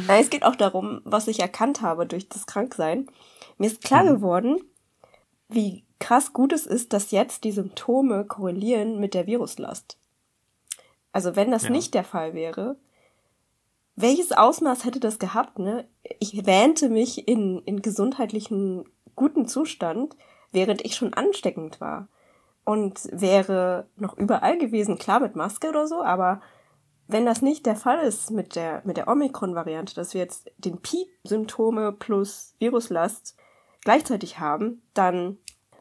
[0.08, 3.06] es geht auch darum, was ich erkannt habe durch das Kranksein.
[3.58, 4.08] Mir ist klar mhm.
[4.08, 4.60] geworden,
[5.48, 9.98] wie krass gut es ist, dass jetzt die Symptome korrelieren mit der Viruslast.
[11.12, 11.70] Also wenn das ja.
[11.70, 12.76] nicht der Fall wäre,
[13.96, 15.88] welches Ausmaß hätte das gehabt, ne?
[16.18, 20.16] Ich wähnte mich in, in gesundheitlichen guten Zustand,
[20.52, 22.08] während ich schon ansteckend war.
[22.64, 26.40] Und wäre noch überall gewesen, klar mit Maske oder so, aber
[27.08, 30.80] wenn das nicht der Fall ist mit der, mit der Omikron-Variante, dass wir jetzt den
[30.80, 33.36] Peak-Symptome plus Viruslast
[33.82, 35.38] gleichzeitig haben, dann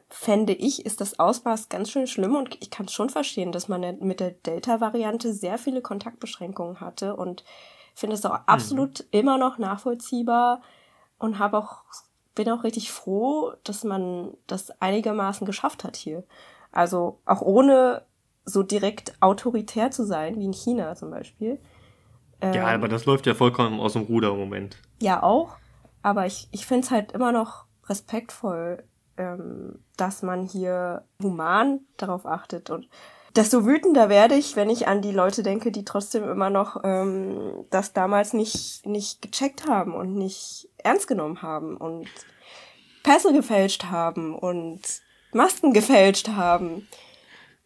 [0.09, 3.67] fände ich, ist das Ausmaß ganz schön schlimm und ich kann es schon verstehen, dass
[3.67, 7.43] man mit der Delta-Variante sehr viele Kontaktbeschränkungen hatte und
[7.99, 8.43] finde es auch mhm.
[8.45, 10.61] absolut immer noch nachvollziehbar
[11.17, 11.83] und habe auch,
[12.35, 16.23] bin auch richtig froh, dass man das einigermaßen geschafft hat hier.
[16.71, 18.03] Also auch ohne
[18.45, 21.59] so direkt autoritär zu sein, wie in China zum Beispiel.
[22.41, 24.77] Ähm, ja, aber das läuft ja vollkommen aus dem Ruder im Moment.
[25.01, 25.57] Ja, auch.
[26.01, 28.83] Aber ich, ich finde es halt immer noch respektvoll,
[29.17, 32.69] ähm, dass man hier human darauf achtet.
[32.69, 32.87] Und
[33.35, 37.65] desto wütender werde ich, wenn ich an die Leute denke, die trotzdem immer noch ähm,
[37.69, 42.07] das damals nicht, nicht gecheckt haben und nicht ernst genommen haben und
[43.03, 44.81] Pässe gefälscht haben und
[45.31, 46.87] Masken gefälscht haben.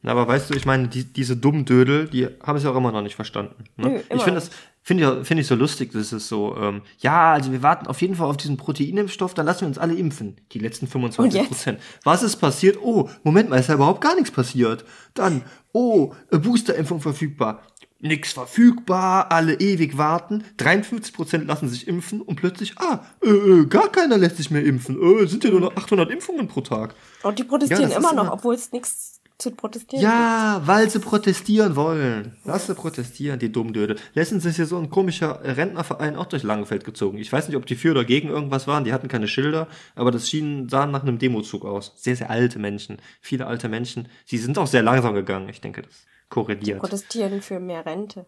[0.01, 2.75] Na, aber weißt du, ich meine, die, diese dummen Dödel, die haben es ja auch
[2.75, 3.63] immer noch nicht verstanden.
[3.77, 3.89] Ne?
[3.89, 4.51] Nö, ich finde das
[4.83, 8.01] finde ich, find ich so lustig, das ist so, ähm, ja, also wir warten auf
[8.01, 10.35] jeden Fall auf diesen Proteinimpfstoff, dann lassen wir uns alle impfen.
[10.51, 11.79] Die letzten 25 Prozent.
[12.03, 12.77] Was ist passiert?
[12.81, 14.83] Oh, Moment mal, ist ja überhaupt gar nichts passiert.
[15.13, 17.61] Dann, oh, Boosterimpfung verfügbar.
[17.99, 20.43] Nix verfügbar, alle ewig warten.
[20.57, 24.65] 53 Prozent lassen sich impfen und plötzlich, ah, äh, äh, gar keiner lässt sich mehr
[24.65, 25.01] impfen.
[25.01, 26.95] Äh, sind ja nur noch 800 Impfungen pro Tag.
[27.23, 29.12] Und die protestieren ja, immer noch, obwohl es nichts
[29.43, 30.03] zu protestieren.
[30.03, 30.67] Ja, gibt.
[30.67, 32.35] weil sie protestieren wollen.
[32.45, 33.97] Lass sie protestieren, die Dummdöde.
[34.13, 37.17] Letztens ist hier so ein komischer Rentnerverein auch durch Langenfeld gezogen.
[37.19, 38.85] Ich weiß nicht, ob die für oder gegen irgendwas waren.
[38.85, 41.93] Die hatten keine Schilder, aber das schien, sah nach einem Demozug aus.
[41.97, 42.97] Sehr, sehr alte Menschen.
[43.21, 44.07] Viele alte Menschen.
[44.25, 45.49] Sie sind auch sehr langsam gegangen.
[45.49, 46.77] Ich denke, das korreliert.
[46.77, 48.25] Die protestieren für mehr Rente.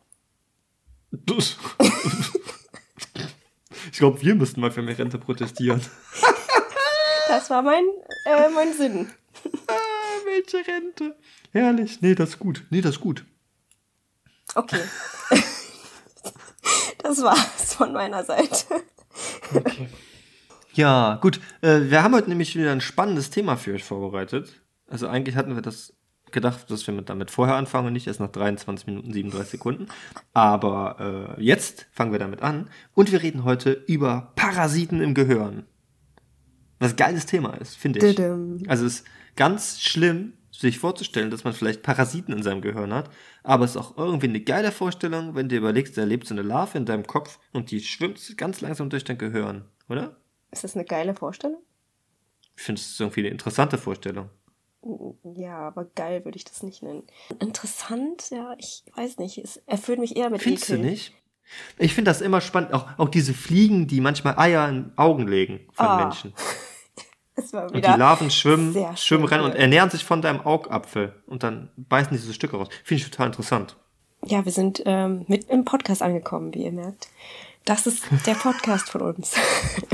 [1.12, 1.58] Das.
[3.92, 5.82] ich glaube, wir müssten mal für mehr Rente protestieren.
[7.30, 7.86] das war mein,
[8.26, 9.10] äh, mein Sinn.
[10.36, 11.16] welche Rente.
[11.52, 12.02] Herrlich.
[12.02, 12.64] Nee, das ist gut.
[12.70, 13.26] Nee, das ist gut.
[14.54, 14.82] Okay.
[17.04, 18.84] das war's von meiner Seite.
[19.54, 19.90] Okay.
[20.74, 21.40] Ja, gut.
[21.62, 24.62] Äh, wir haben heute nämlich wieder ein spannendes Thema für euch vorbereitet.
[24.88, 25.94] Also eigentlich hatten wir das
[26.32, 29.88] gedacht, dass wir damit vorher anfangen und nicht erst nach 23 Minuten 37 Sekunden.
[30.34, 35.66] Aber äh, jetzt fangen wir damit an und wir reden heute über Parasiten im Gehirn.
[36.80, 38.20] Was ein geiles Thema ist, finde ich.
[38.70, 43.10] Also es ist ganz schlimm, sich vorzustellen, dass man vielleicht Parasiten in seinem Gehirn hat,
[43.44, 46.44] aber es ist auch irgendwie eine geile Vorstellung, wenn du überlegst, da lebt so eine
[46.44, 50.16] Larve in deinem Kopf und die schwimmt ganz langsam durch dein Gehirn, oder?
[50.52, 51.62] Ist das eine geile Vorstellung?
[52.56, 54.30] Ich finde es irgendwie eine interessante Vorstellung.
[55.24, 57.04] Ja, aber geil würde ich das nicht nennen.
[57.40, 59.40] Interessant, ja, ich weiß nicht.
[59.40, 60.78] Es erfüllt mich eher mit Findest Ekel.
[60.78, 61.14] du nicht?
[61.78, 65.68] Ich finde das immer spannend, auch, auch diese Fliegen, die manchmal Eier in Augen legen
[65.74, 65.98] von ah.
[65.98, 66.34] Menschen.
[67.38, 72.16] und die Larven schwimmen, schwimmen rennen und ernähren sich von deinem Augapfel und dann beißen
[72.16, 72.70] diese Stücke raus.
[72.84, 73.76] Finde ich total interessant.
[74.26, 77.10] Ja, wir sind ähm, mit im Podcast angekommen, wie ihr merkt.
[77.66, 79.36] Das ist der Podcast von uns.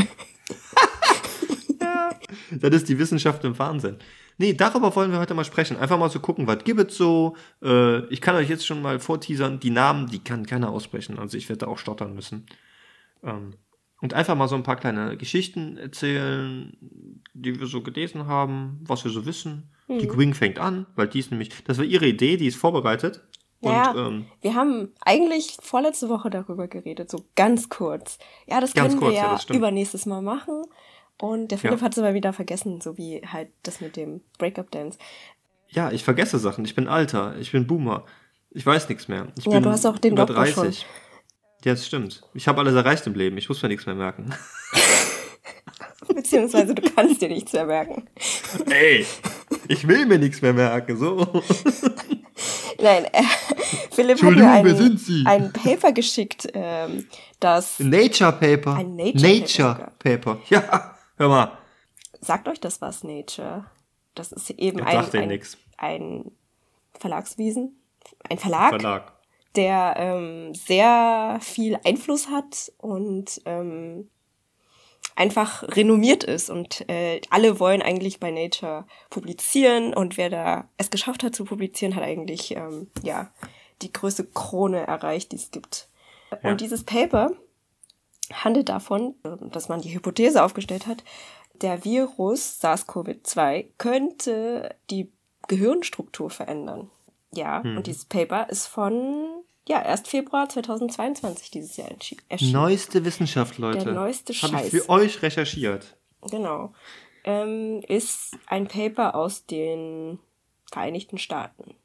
[1.81, 2.11] ja,
[2.51, 3.97] das ist die Wissenschaft im Wahnsinn.
[4.37, 5.77] Nee, darüber wollen wir heute mal sprechen.
[5.77, 7.35] Einfach mal so gucken, was gibt es so.
[7.63, 11.19] Äh, ich kann euch jetzt schon mal vorteasern, die Namen, die kann keiner aussprechen.
[11.19, 12.45] Also ich werde da auch stottern müssen.
[13.23, 13.53] Ähm,
[14.01, 16.75] und einfach mal so ein paar kleine Geschichten erzählen,
[17.33, 19.69] die wir so gelesen haben, was wir so wissen.
[19.87, 19.99] Mhm.
[19.99, 23.21] Die Queen fängt an, weil die ist nämlich, das war ihre Idee, die ist vorbereitet.
[23.63, 28.17] Ja, ähm, wir haben eigentlich vorletzte Woche darüber geredet, so ganz kurz.
[28.47, 30.63] Ja, das können kurz, wir ja, ja übernächstes Mal machen.
[31.19, 31.85] Und der Philipp ja.
[31.85, 34.97] hat es aber wieder vergessen, so wie halt das mit dem Breakup-Dance.
[35.69, 36.65] Ja, ich vergesse Sachen.
[36.65, 38.05] Ich bin alter, ich bin Boomer.
[38.49, 39.27] Ich weiß nichts mehr.
[39.37, 40.55] Ich ja, du hast auch den Doktor 30.
[40.55, 40.73] schon.
[41.63, 42.23] Ja, das stimmt.
[42.33, 43.37] Ich habe alles erreicht im Leben.
[43.37, 44.33] Ich muss mir nichts mehr merken.
[46.13, 48.09] Beziehungsweise du kannst dir nichts mehr merken.
[48.69, 49.05] Ey,
[49.67, 51.17] ich will mir nichts mehr merken, so.
[52.81, 53.21] Nein, äh,
[53.91, 57.07] Philipp hat mir ein, ein Paper geschickt, ähm,
[57.39, 57.79] das...
[57.79, 58.75] Nature Paper.
[58.75, 60.35] Ein Nature, Nature Paper.
[60.35, 60.41] Paper.
[60.49, 61.57] Ja, hör mal.
[62.21, 63.65] Sagt euch das was, Nature?
[64.15, 65.41] Das ist eben ein, ein,
[65.77, 66.31] ein
[66.99, 67.79] Verlagswesen.
[68.27, 68.69] Ein Verlag.
[68.69, 69.20] Verlag
[69.55, 74.09] der ähm, sehr viel Einfluss hat und ähm,
[75.15, 80.89] einfach renommiert ist und äh, alle wollen eigentlich bei Nature publizieren und wer da es
[80.89, 83.31] geschafft hat zu publizieren, hat eigentlich ähm, ja
[83.81, 85.89] die größte Krone erreicht, die es gibt.
[86.43, 86.51] Ja.
[86.51, 87.31] Und dieses Paper
[88.31, 89.15] handelt davon,
[89.51, 91.03] dass man die Hypothese aufgestellt hat,
[91.55, 95.11] der Virus SARS-CoV-2 könnte die
[95.47, 96.89] Gehirnstruktur verändern.
[97.33, 97.77] Ja, hm.
[97.77, 101.89] und dieses Paper ist von, ja, erst Februar 2022 dieses Jahr
[102.29, 102.51] erschienen.
[102.51, 103.85] Neueste Wissenschaft, Leute.
[103.85, 104.51] Der neueste Scheiß.
[104.51, 105.97] Habe ich für euch recherchiert.
[106.29, 106.73] Genau.
[107.23, 110.19] Ähm, ist ein Paper aus den
[110.65, 111.75] Vereinigten Staaten.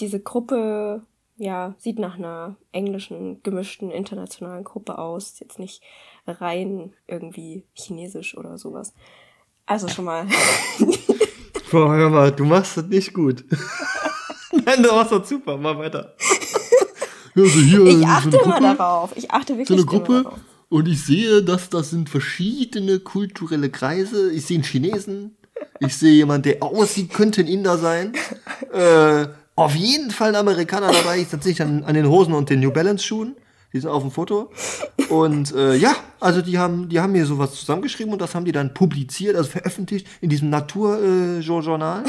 [0.00, 1.02] Diese Gruppe,
[1.36, 5.38] ja, sieht nach einer englischen, gemischten, internationalen Gruppe aus.
[5.40, 5.82] Jetzt nicht
[6.26, 8.94] rein irgendwie chinesisch oder sowas.
[9.66, 10.26] Also schon mal.
[11.70, 13.44] Boah, hör mal, du machst das nicht gut.
[14.66, 16.14] Nein, du machst das super, mach weiter.
[17.36, 19.12] Also hier ich achte so immer darauf.
[19.14, 20.22] Ich achte wirklich so eine Gruppe.
[20.24, 20.38] Darauf.
[20.68, 24.32] Und ich sehe, dass das sind verschiedene kulturelle Kreise.
[24.32, 25.36] Ich sehe einen Chinesen.
[25.78, 28.12] Ich sehe jemanden, der aussieht, könnte ein Inder sein.
[28.72, 31.18] Äh, auf jeden Fall ein Amerikaner dabei.
[31.18, 33.36] Ich sehe an, an den Hosen und den New Balance Schuhen.
[33.72, 34.50] Die sind auf dem Foto.
[35.08, 38.52] Und äh, ja, also die haben, die haben mir sowas zusammengeschrieben und das haben die
[38.52, 42.04] dann publiziert, also veröffentlicht in diesem Naturjournal.
[42.04, 42.08] Äh,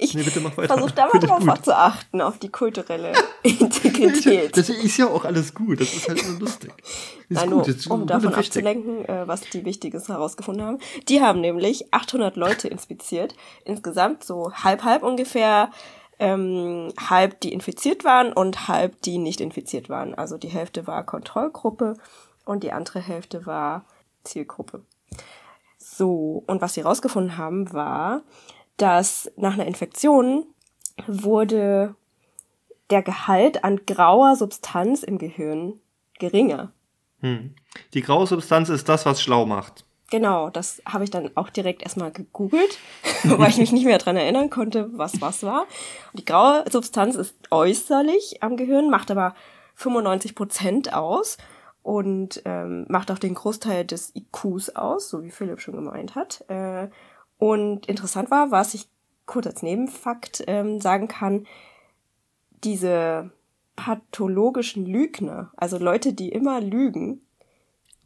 [0.00, 4.56] ich nee, versuche da mal drauf zu achten, auf die kulturelle Integrität.
[4.56, 6.72] Das ist ja auch alles gut, das ist halt nur lustig.
[7.30, 10.78] Das Nein, gut, nur, um davon abzulenken, äh, was die Wichtiges herausgefunden haben.
[11.10, 13.34] Die haben nämlich 800 Leute inspiziert,
[13.66, 15.70] insgesamt so halb halb ungefähr
[16.18, 20.14] ähm, halb die infiziert waren und halb die nicht infiziert waren.
[20.14, 21.98] Also die Hälfte war Kontrollgruppe
[22.46, 23.84] und die andere Hälfte war
[24.24, 24.84] Zielgruppe.
[25.78, 28.22] So, und was sie rausgefunden haben, war,
[28.78, 30.46] dass nach einer Infektion
[31.06, 31.94] wurde
[32.90, 35.78] der Gehalt an grauer Substanz im Gehirn
[36.18, 36.72] geringer.
[37.20, 37.54] Hm.
[37.94, 39.84] Die graue Substanz ist das, was schlau macht.
[40.10, 42.78] Genau, das habe ich dann auch direkt erstmal gegoogelt,
[43.24, 45.62] weil ich mich nicht mehr dran erinnern konnte, was was war.
[46.12, 49.34] Und die graue Substanz ist äußerlich am Gehirn, macht aber
[49.74, 51.36] 95 Prozent aus
[51.82, 56.44] und ähm, macht auch den Großteil des IQs aus, so wie Philipp schon gemeint hat.
[56.48, 56.88] Äh,
[57.38, 58.88] und interessant war, was ich
[59.26, 61.46] kurz als Nebenfakt ähm, sagen kann,
[62.64, 63.30] diese
[63.76, 67.20] pathologischen Lügner, also Leute, die immer lügen,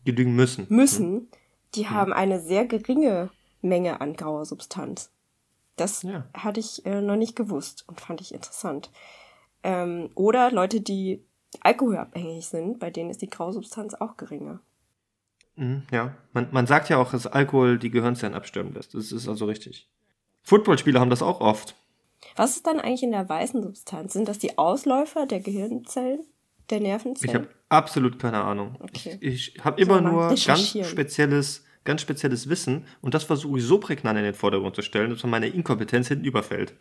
[0.06, 0.66] die lügen müssen.
[0.68, 1.28] Müssen, hm
[1.74, 5.10] die haben eine sehr geringe Menge an grauer Substanz.
[5.76, 6.26] Das ja.
[6.34, 8.90] hatte ich äh, noch nicht gewusst und fand ich interessant.
[9.62, 11.24] Ähm, oder Leute, die
[11.60, 14.60] alkoholabhängig sind, bei denen ist die graue Substanz auch geringer.
[15.56, 18.94] Mhm, ja, man, man sagt ja auch, dass Alkohol die Gehirnzellen absterben lässt.
[18.94, 19.88] Das ist also richtig.
[20.42, 21.76] Footballspieler haben das auch oft.
[22.36, 24.12] Was ist dann eigentlich in der weißen Substanz?
[24.12, 26.20] Sind das die Ausläufer der Gehirnzellen,
[26.70, 27.28] der Nervenzellen?
[27.28, 28.76] Ich habe absolut keine Ahnung.
[28.80, 29.18] Okay.
[29.20, 33.78] Ich, ich habe immer nur ganz spezielles, ganz spezielles Wissen und das versuche ich so
[33.78, 36.74] prägnant in den Vordergrund zu stellen, dass man meine Inkompetenz hinten überfällt.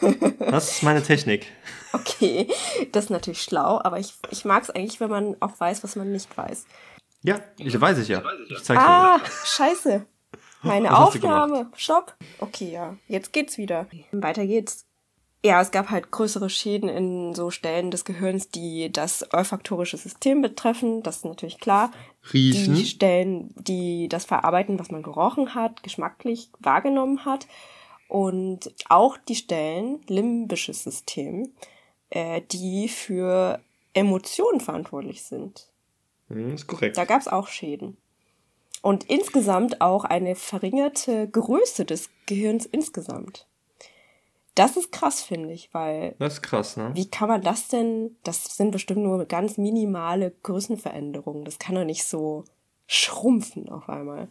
[0.38, 1.46] das ist meine Technik.
[1.92, 2.48] Okay,
[2.92, 5.96] das ist natürlich schlau, aber ich, ich mag es eigentlich, wenn man auch weiß, was
[5.96, 6.66] man nicht weiß.
[7.22, 8.22] Ja, ich weiß es ja.
[8.48, 9.30] Ich zeig's ah, dir.
[9.44, 10.06] scheiße.
[10.62, 11.70] Meine Aufnahme.
[11.74, 12.14] Stopp.
[12.38, 12.96] Okay, ja.
[13.08, 13.86] Jetzt geht's wieder.
[14.12, 14.86] Weiter geht's.
[15.42, 20.42] Ja, es gab halt größere Schäden in so Stellen des Gehirns, die das olfaktorische System
[20.42, 21.02] betreffen.
[21.02, 21.92] Das ist natürlich klar.
[22.32, 22.74] Riechen.
[22.74, 27.46] Die Stellen, die das verarbeiten, was man gerochen hat, geschmacklich wahrgenommen hat.
[28.08, 31.54] Und auch die Stellen, limbisches System,
[32.10, 33.60] äh, die für
[33.94, 35.69] Emotionen verantwortlich sind.
[36.30, 36.96] Hm, ist korrekt.
[36.96, 37.96] Da gab es auch Schäden.
[38.82, 43.46] Und insgesamt auch eine verringerte Größe des Gehirns insgesamt.
[44.54, 46.14] Das ist krass, finde ich, weil.
[46.18, 46.90] Das ist krass, ne?
[46.94, 48.16] Wie kann man das denn?
[48.24, 51.44] Das sind bestimmt nur ganz minimale Größenveränderungen.
[51.44, 52.44] Das kann doch nicht so
[52.86, 54.28] schrumpfen auf einmal.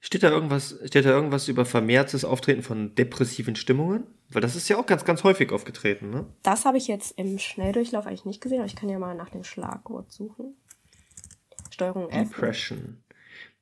[0.00, 4.06] Steht da irgendwas, steht da irgendwas über vermehrtes Auftreten von depressiven Stimmungen?
[4.30, 6.26] Weil das ist ja auch ganz, ganz häufig aufgetreten, ne?
[6.42, 9.30] Das habe ich jetzt im Schnelldurchlauf eigentlich nicht gesehen, aber ich kann ja mal nach
[9.30, 10.56] dem Schlagwort suchen.
[11.76, 12.30] Steuerung F.
[12.30, 12.96] Depression.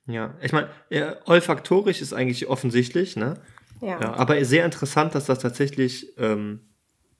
[0.07, 3.41] Ja, ich meine, ja, olfaktorisch ist eigentlich offensichtlich, ne?
[3.81, 4.01] Ja.
[4.01, 4.15] ja.
[4.15, 6.61] aber sehr interessant, dass das tatsächlich ähm,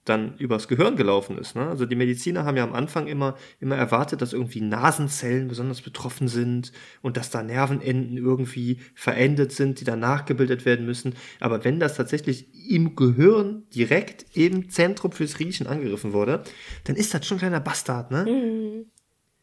[0.05, 1.57] dann übers Gehirn gelaufen ist.
[1.57, 1.67] Ne?
[1.67, 6.29] Also die Mediziner haben ja am Anfang immer, immer erwartet, dass irgendwie Nasenzellen besonders betroffen
[6.29, 6.71] sind
[7.03, 11.17] und dass da Nervenenden irgendwie verendet sind, die dann nachgebildet werden müssen.
[11.41, 16.45] Aber wenn das tatsächlich im Gehirn direkt im Zentrum fürs Riechen angegriffen wurde,
[16.85, 18.25] dann ist das schon ein kleiner Bastard, ne?
[18.27, 18.91] Mhm.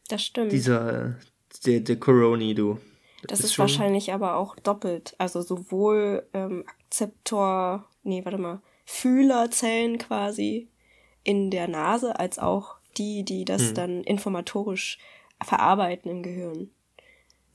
[0.08, 0.52] Das stimmt.
[0.52, 1.16] Dieser,
[1.60, 2.78] der, der Coroni, du.
[3.22, 5.14] Das, das ist, ist wahrscheinlich aber auch doppelt.
[5.18, 10.68] Also sowohl ähm, Akzeptor, nee, warte mal, Fühlerzellen quasi
[11.22, 13.74] in der Nase, als auch die, die das hm.
[13.74, 14.98] dann informatorisch
[15.42, 16.70] verarbeiten im Gehirn.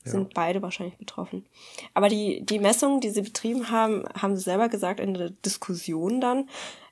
[0.04, 1.44] sind beide wahrscheinlich betroffen.
[1.92, 6.20] Aber die, die Messungen, die sie betrieben haben, haben sie selber gesagt in der Diskussion
[6.20, 6.48] dann,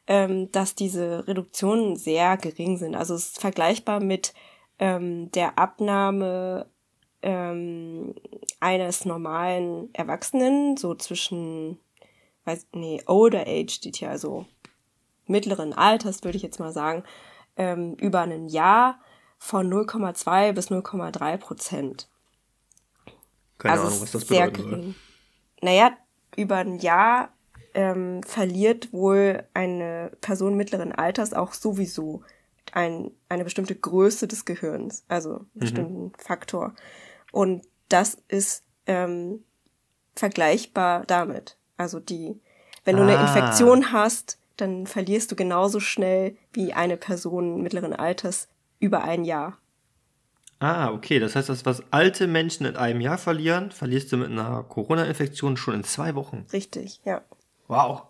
[0.07, 2.95] ähm, dass diese Reduktionen sehr gering sind.
[2.95, 4.35] Also es ist vergleichbar mit
[4.79, 6.67] ähm, der Abnahme
[7.27, 8.15] ähm,
[8.61, 11.77] eines normalen Erwachsenen, so zwischen,
[12.45, 14.47] weiß, nee, older age steht hier, also
[15.27, 17.03] mittleren Alters, würde ich jetzt mal sagen,
[17.57, 19.01] ähm, über ein Jahr
[19.39, 22.09] von 0,2 bis 0,3 Prozent.
[23.59, 24.83] Keine also Ahnung, was das sehr bedeuten gering.
[24.83, 24.95] soll.
[25.63, 25.97] Naja,
[26.37, 27.31] über ein Jahr
[27.75, 32.23] ähm, verliert wohl eine Person mittleren Alters auch sowieso
[32.71, 35.61] ein, eine bestimmte Größe des Gehirns, also einen mhm.
[35.61, 36.73] bestimmten Faktor.
[37.37, 39.45] Und das ist ähm,
[40.15, 41.59] vergleichbar damit.
[41.77, 42.41] Also die,
[42.87, 43.09] wenn du ah.
[43.09, 49.27] eine Infektion hast, dann verlierst du genauso schnell wie eine Person mittleren Alters über ein
[49.27, 49.59] Jahr.
[50.61, 51.19] Ah, okay.
[51.19, 55.59] Das heißt, das, was alte Menschen in einem Jahr verlieren, verlierst du mit einer Corona-Infektion
[55.59, 56.47] schon in zwei Wochen.
[56.55, 57.21] Richtig, ja.
[57.69, 58.05] Wow.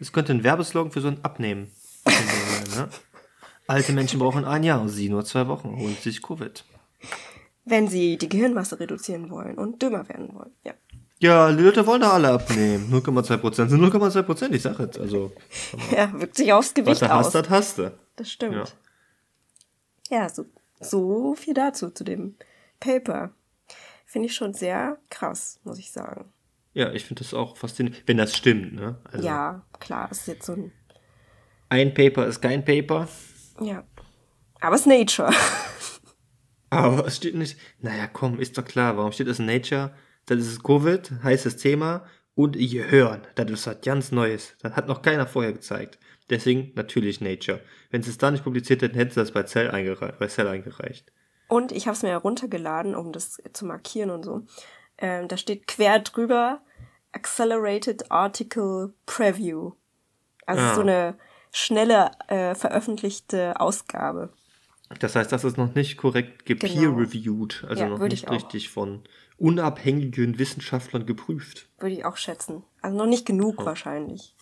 [0.00, 1.70] Das könnte ein Werbeslogan für so ein Abnehmen
[2.04, 2.88] sein, ne?
[3.68, 6.64] Alte Menschen brauchen ein Jahr, sie nur zwei Wochen, holen sich Covid.
[7.64, 10.74] Wenn sie die Gehirnmasse reduzieren wollen und dümmer werden wollen, ja.
[11.20, 12.92] Ja, die Leute wollen da alle abnehmen.
[12.92, 14.98] 0,2 Prozent sind 0,2 Prozent, ich sag jetzt.
[14.98, 15.32] Also,
[15.96, 17.26] ja, wirkt sich aufs Gewicht was du aus.
[17.26, 17.92] Hast, das hast du.
[18.16, 18.74] Das stimmt.
[20.10, 20.46] Ja, ja so,
[20.80, 22.34] so viel dazu, zu dem
[22.80, 23.30] Paper.
[24.04, 26.32] Finde ich schon sehr krass, muss ich sagen.
[26.74, 28.96] Ja, ich finde das auch faszinierend, wenn das stimmt, ne?
[29.04, 30.72] Also, ja, klar, das ist jetzt so ein.
[31.68, 33.08] Ein Paper ist kein Paper.
[33.60, 33.84] Ja.
[34.60, 35.30] Aber es ist Nature.
[36.72, 37.58] Aber es steht nicht.
[37.80, 38.96] Naja, komm, ist doch klar.
[38.96, 39.94] Warum steht das in Nature?
[40.26, 42.06] Das ist Covid, heißes Thema.
[42.34, 44.54] Und ihr hören, das ist was ganz Neues.
[44.62, 45.98] Das hat noch keiner vorher gezeigt.
[46.30, 47.60] Deswegen natürlich Nature.
[47.90, 50.18] Wenn sie es da nicht publiziert hätten, hätten sie das bei Cell, eingereicht.
[50.18, 51.12] Bei Cell eingereicht.
[51.48, 54.42] Und ich habe es mir heruntergeladen, um das zu markieren und so.
[54.96, 56.62] Ähm, da steht quer drüber
[57.12, 59.72] Accelerated Article Preview.
[60.46, 60.74] Also ah.
[60.74, 61.18] so eine
[61.50, 64.32] schnelle äh, veröffentlichte Ausgabe.
[64.98, 67.70] Das heißt, das ist noch nicht korrekt gepeer-reviewed, genau.
[67.70, 69.02] also ja, noch nicht richtig von
[69.36, 71.68] unabhängigen Wissenschaftlern geprüft.
[71.78, 72.62] Würde ich auch schätzen.
[72.80, 73.64] Also noch nicht genug oh.
[73.64, 74.34] wahrscheinlich.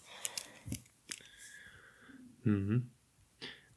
[2.44, 2.90] Mhm.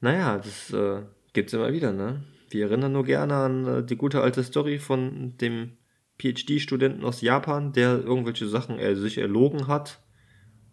[0.01, 2.23] Naja, das äh, es immer wieder, ne?
[2.49, 5.77] Wir erinnern nur gerne an äh, die gute alte Story von dem
[6.19, 10.01] PhD-Studenten aus Japan, der irgendwelche Sachen er sich erlogen hat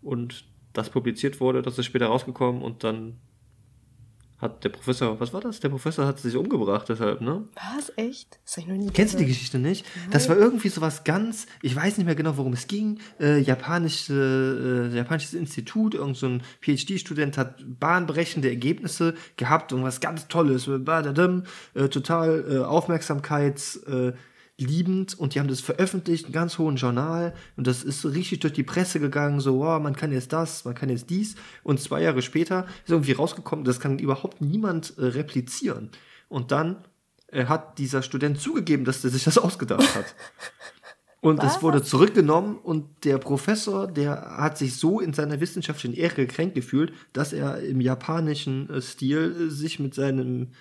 [0.03, 3.19] und das publiziert wurde, das ist später rausgekommen und dann
[4.41, 5.61] hat der Professor, was war das?
[5.61, 7.47] Der Professor hat sich umgebracht deshalb, ne?
[7.55, 7.93] Was?
[7.97, 8.39] Echt?
[8.45, 9.85] Das hab ich noch nie Kennst du die Geschichte nicht?
[9.97, 10.09] Nein.
[10.13, 13.01] Das war irgendwie sowas ganz, ich weiß nicht mehr genau, worum es ging.
[13.21, 20.29] Äh, japanische, äh, japanisches Institut, irgend so ein PhD-Student hat bahnbrechende Ergebnisse gehabt, irgendwas ganz
[20.29, 24.13] Tolles, äh, total äh, Aufmerksamkeits, äh,
[24.61, 28.41] liebend und die haben das veröffentlicht, einen ganz hohen Journal und das ist so richtig
[28.41, 31.81] durch die Presse gegangen, so, wow, man kann jetzt das, man kann jetzt dies und
[31.81, 35.91] zwei Jahre später ist irgendwie rausgekommen, das kann überhaupt niemand äh, replizieren.
[36.29, 36.77] Und dann
[37.29, 40.15] äh, hat dieser Student zugegeben, dass er sich das ausgedacht hat.
[41.23, 46.15] Und es wurde zurückgenommen und der Professor, der hat sich so in seiner wissenschaftlichen Ehre
[46.15, 50.53] gekränkt gefühlt, dass er im japanischen äh, Stil äh, sich mit seinem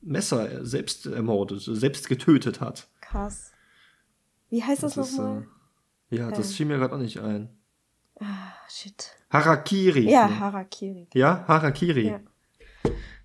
[0.00, 2.88] Messer selbst ermordet, selbst getötet hat.
[3.10, 3.52] Krass.
[4.50, 5.46] Wie heißt das, das nochmal?
[6.10, 7.48] Äh, ja, das fiel mir gerade auch nicht ein.
[8.20, 9.14] Ah, shit.
[9.30, 10.10] Harakiri.
[10.10, 10.40] Ja, ne?
[10.40, 11.08] Harakiri.
[11.14, 12.08] Ja, Harakiri.
[12.08, 12.20] Ja.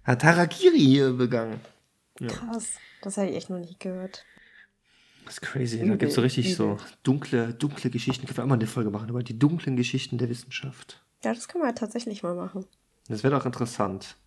[0.04, 1.60] Hat Harakiri begangen.
[2.20, 2.28] Ja.
[2.28, 2.74] Krass.
[3.02, 4.26] Das habe ich echt noch nicht gehört.
[5.26, 5.78] Das ist crazy.
[5.78, 6.56] Übel, da gibt es so richtig übel.
[6.56, 8.26] so dunkle, dunkle Geschichten.
[8.28, 11.02] Können wir auch mal eine Folge machen über die dunklen Geschichten der Wissenschaft.
[11.24, 12.66] Ja, das können wir tatsächlich mal machen.
[13.08, 14.18] Das wäre doch interessant.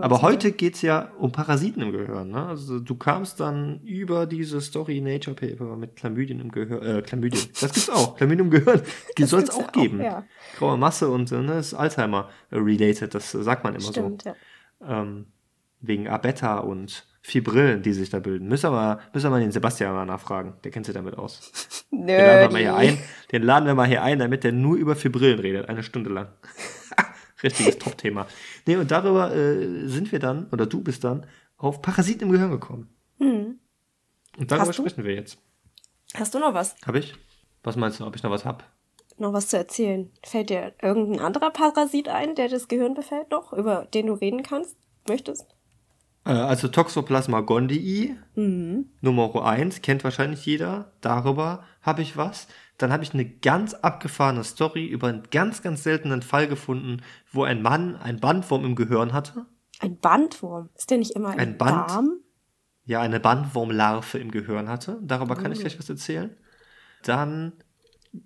[0.00, 2.30] Aber heute geht es ja um Parasiten im Gehirn.
[2.30, 2.46] Ne?
[2.46, 6.82] Also du kamst dann über diese Story Nature Paper mit Chlamydien im Gehirn.
[6.82, 7.48] Äh, Chlamydien.
[7.52, 8.16] Das gibt's auch.
[8.16, 8.82] Chlamydien im Gehirn.
[9.18, 10.00] Die soll es auch, auch geben.
[10.00, 10.24] Ja.
[10.58, 13.14] Graue Masse und ne, ist Alzheimer-related.
[13.14, 14.30] Das sagt man immer Stimmt, so.
[14.30, 15.02] Ja.
[15.02, 15.26] Ähm,
[15.80, 18.48] wegen Abeta und Fibrillen, die sich da bilden.
[18.48, 20.54] Müssen wir, müssen wir mal den Sebastian mal nachfragen.
[20.64, 21.84] Der kennt sich damit aus.
[21.90, 22.98] Nö, den laden wir mal hier ein.
[23.30, 25.68] Den laden wir mal hier ein, damit der nur über Fibrillen redet.
[25.68, 26.28] Eine Stunde lang.
[27.42, 28.26] Richtiges Top-Thema.
[28.66, 31.26] Nee, und darüber äh, sind wir dann, oder du bist dann,
[31.56, 32.88] auf Parasiten im Gehirn gekommen.
[33.18, 33.58] Mhm.
[34.38, 35.38] Und darüber sprechen wir jetzt.
[36.14, 36.76] Hast du noch was?
[36.84, 37.14] Hab ich?
[37.62, 38.64] Was meinst du, ob ich noch was hab?
[39.18, 40.10] Noch was zu erzählen?
[40.24, 44.42] Fällt dir irgendein anderer Parasit ein, der das Gehirn befällt noch, über den du reden
[44.42, 44.76] kannst,
[45.06, 45.46] möchtest?
[46.24, 48.90] Äh, also Toxoplasma gondii, mhm.
[49.00, 50.92] Nummer 1, kennt wahrscheinlich jeder.
[51.00, 52.48] Darüber habe ich was.
[52.80, 57.02] Dann habe ich eine ganz abgefahrene Story über einen ganz, ganz seltenen Fall gefunden,
[57.32, 59.46] wo ein Mann ein Bandwurm im Gehirn hatte.
[59.80, 60.70] Ein Bandwurm?
[60.74, 61.90] Ist der nicht immer ein Band?
[61.90, 62.20] Darm?
[62.90, 64.98] ja eine Bandwurmlarve im Gehirn hatte.
[65.02, 66.36] Darüber kann ich gleich was erzählen.
[67.04, 67.52] Dann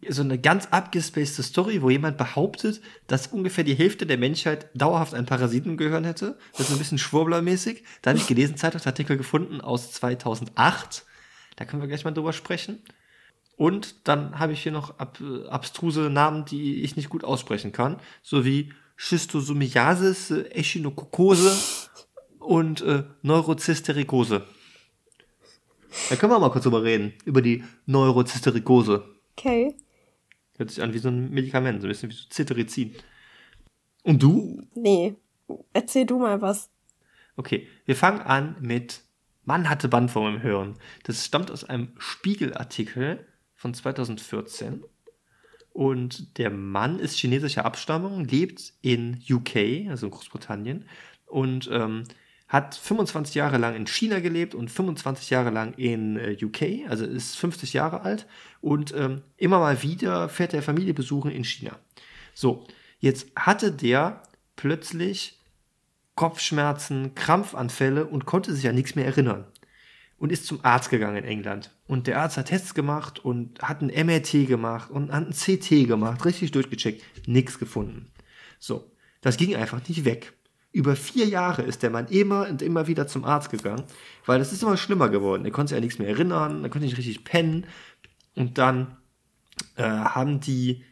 [0.08, 5.12] so eine ganz abgespacede Story, wo jemand behauptet, dass ungefähr die Hälfte der Menschheit dauerhaft
[5.12, 6.38] einen Parasiten im Gehirn hätte.
[6.52, 7.84] Das ist ein bisschen schwurblermäßig.
[8.00, 11.04] Da habe ich gelesen, Zeitungsartikel gefunden aus 2008.
[11.56, 12.82] Da können wir gleich mal drüber sprechen.
[13.56, 18.00] Und dann habe ich hier noch ab, abstruse Namen, die ich nicht gut aussprechen kann,
[18.22, 21.56] sowie Schistosomiasis, äh, Echinokokose
[22.38, 24.44] und äh, Neurozysterikose.
[26.10, 29.04] Da können wir mal kurz drüber reden, über die Neurozysterikose.
[29.36, 29.76] Okay.
[30.56, 32.94] Hört sich an wie so ein Medikament, so ein bisschen wie so Cetirizin.
[34.02, 34.62] Und du?
[34.74, 35.14] Nee.
[35.72, 36.70] Erzähl du mal was.
[37.36, 39.02] Okay, wir fangen an mit
[39.44, 40.74] Mann hatte Bandwurm im Hirn.
[41.02, 43.26] Das stammt aus einem Spiegelartikel
[43.64, 44.84] von 2014.
[45.72, 50.84] Und der Mann ist chinesischer Abstammung, lebt in UK, also in Großbritannien,
[51.24, 52.04] und ähm,
[52.46, 57.06] hat 25 Jahre lang in China gelebt und 25 Jahre lang in äh, UK, also
[57.06, 58.26] ist 50 Jahre alt
[58.60, 61.78] und ähm, immer mal wieder fährt er Familie besuchen in China.
[62.34, 62.66] So,
[63.00, 64.22] jetzt hatte der
[64.56, 65.40] plötzlich
[66.16, 69.46] Kopfschmerzen, Krampfanfälle und konnte sich ja nichts mehr erinnern.
[70.16, 71.74] Und ist zum Arzt gegangen in England.
[71.86, 75.86] Und der Arzt hat Tests gemacht und hat ein MRT gemacht und hat ein CT
[75.86, 78.10] gemacht, richtig durchgecheckt, nichts gefunden.
[78.58, 78.90] So,
[79.20, 80.32] das ging einfach nicht weg.
[80.72, 83.84] Über vier Jahre ist der Mann immer und immer wieder zum Arzt gegangen,
[84.26, 85.44] weil das ist immer schlimmer geworden.
[85.44, 87.66] Er konnte sich ja nichts mehr erinnern, er konnte nicht richtig pennen.
[88.34, 88.96] Und dann
[89.76, 90.84] äh, haben die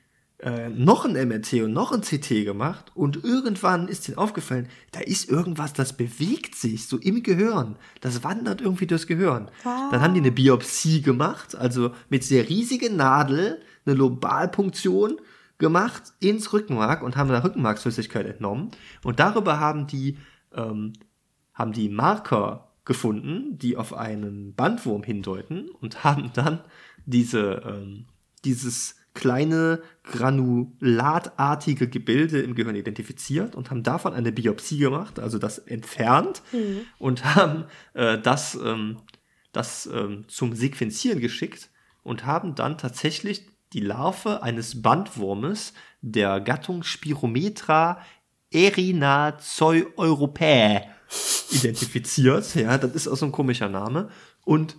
[0.42, 4.98] äh, noch ein MRT und noch ein CT gemacht und irgendwann ist ihnen aufgefallen, da
[4.98, 7.76] ist irgendwas, das bewegt sich so im Gehirn.
[8.00, 9.48] Das wandert irgendwie durchs Gehirn.
[9.64, 9.88] Ah.
[9.92, 15.18] Dann haben die eine Biopsie gemacht, also mit sehr riesigen Nadel, eine Lobalpunktion
[15.58, 18.72] gemacht ins Rückenmark und haben da Rückenmarksflüssigkeit entnommen.
[19.04, 20.18] Und darüber haben die,
[20.52, 20.92] ähm,
[21.54, 26.64] haben die Marker gefunden, die auf einen Bandwurm hindeuten und haben dann
[27.06, 28.06] diese, ähm,
[28.44, 35.58] dieses kleine granulatartige Gebilde im Gehirn identifiziert und haben davon eine Biopsie gemacht, also das
[35.58, 36.42] entfernt
[36.98, 38.98] und haben äh, das, ähm,
[39.52, 41.70] das ähm, zum Sequenzieren geschickt
[42.02, 48.00] und haben dann tatsächlich die Larve eines Bandwurmes der Gattung Spirometra
[48.50, 50.82] erinazoi-europae
[51.50, 52.54] identifiziert.
[52.54, 54.08] Ja, das ist auch so ein komischer Name.
[54.44, 54.76] Und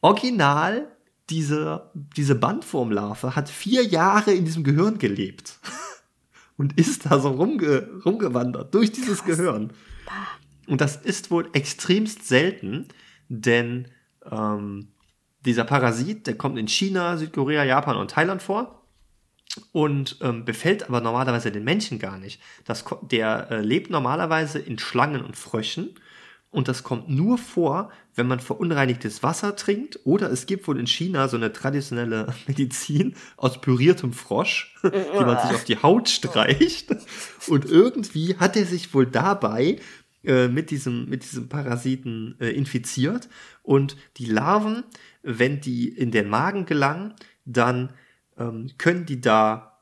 [0.00, 0.95] original
[1.30, 5.58] diese, diese Bandwurmlarve hat vier Jahre in diesem Gehirn gelebt.
[6.58, 9.74] Und ist da so rumge rumgewandert durch dieses Gehirn.
[10.66, 12.88] Und das ist wohl extremst selten,
[13.28, 13.88] denn
[14.30, 14.88] ähm,
[15.44, 18.86] dieser Parasit, der kommt in China, Südkorea, Japan und Thailand vor
[19.72, 22.40] und ähm, befällt aber normalerweise den Menschen gar nicht.
[22.64, 25.94] Das, der äh, lebt normalerweise in Schlangen und Fröschen
[26.56, 30.86] und das kommt nur vor, wenn man verunreinigtes Wasser trinkt oder es gibt wohl in
[30.86, 36.96] China so eine traditionelle Medizin aus püriertem Frosch, die man sich auf die Haut streicht.
[37.46, 39.76] Und irgendwie hat er sich wohl dabei
[40.24, 43.28] äh, mit diesem, mit diesem Parasiten äh, infiziert.
[43.62, 44.84] Und die Larven,
[45.22, 47.12] wenn die in den Magen gelangen,
[47.44, 47.92] dann
[48.38, 49.75] ähm, können die da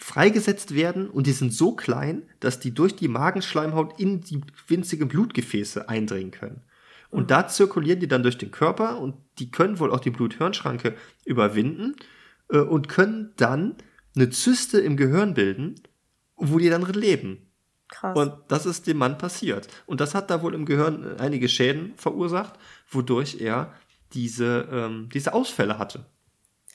[0.00, 5.08] freigesetzt werden und die sind so klein, dass die durch die Magenschleimhaut in die winzigen
[5.08, 6.62] Blutgefäße eindringen können.
[7.10, 10.94] Und da zirkulieren die dann durch den Körper und die können wohl auch die Blut-Hirn-Schranke
[11.24, 11.96] überwinden
[12.48, 13.76] äh, und können dann
[14.16, 15.74] eine Zyste im Gehirn bilden,
[16.36, 17.50] wo die dann leben.
[17.88, 18.16] Krass.
[18.16, 19.68] Und das ist dem Mann passiert.
[19.84, 22.54] Und das hat da wohl im Gehirn äh, einige Schäden verursacht,
[22.88, 23.74] wodurch er
[24.14, 26.06] diese, ähm, diese Ausfälle hatte.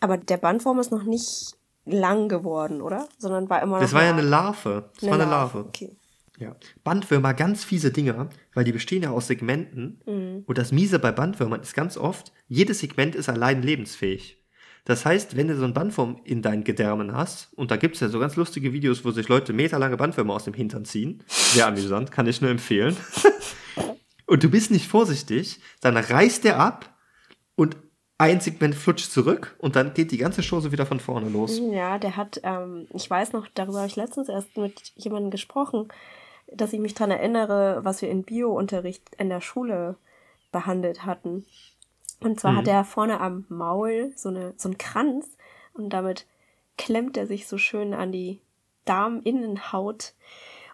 [0.02, 1.56] Aber der Bandwurm ist noch nicht
[1.86, 3.08] lang geworden, oder?
[3.18, 3.82] Sondern war immer noch.
[3.82, 4.90] Das war ja eine eine Larve.
[5.00, 5.60] Das war eine Larve.
[5.60, 5.96] Okay.
[6.38, 6.56] Ja.
[6.84, 10.02] Bandwürmer, ganz fiese Dinger, weil die bestehen ja aus Segmenten.
[10.46, 14.42] Und das Miese bei Bandwürmern ist ganz oft, jedes Segment ist allein lebensfähig.
[14.84, 18.10] Das heißt, wenn du so einen Bandwurm in deinen Gedärmen hast, und da gibt's ja
[18.10, 22.12] so ganz lustige Videos, wo sich Leute meterlange Bandwürmer aus dem Hintern ziehen, sehr amüsant,
[22.12, 22.96] kann ich nur empfehlen.
[24.28, 26.96] und du bist nicht vorsichtig, dann reißt der ab
[27.56, 27.78] und
[28.18, 31.60] ein Segment flutscht zurück und dann geht die ganze Chose wieder von vorne los.
[31.60, 35.90] Ja, der hat, ähm, ich weiß noch, darüber habe ich letztens erst mit jemandem gesprochen,
[36.48, 39.96] dass ich mich daran erinnere, was wir in Bio-Unterricht in der Schule
[40.52, 41.46] behandelt hatten.
[42.22, 45.28] Und zwar hat er vorne am Maul so, eine, so einen Kranz
[45.74, 46.26] und damit
[46.78, 48.40] klemmt er sich so schön an die
[48.86, 50.14] Darminnenhaut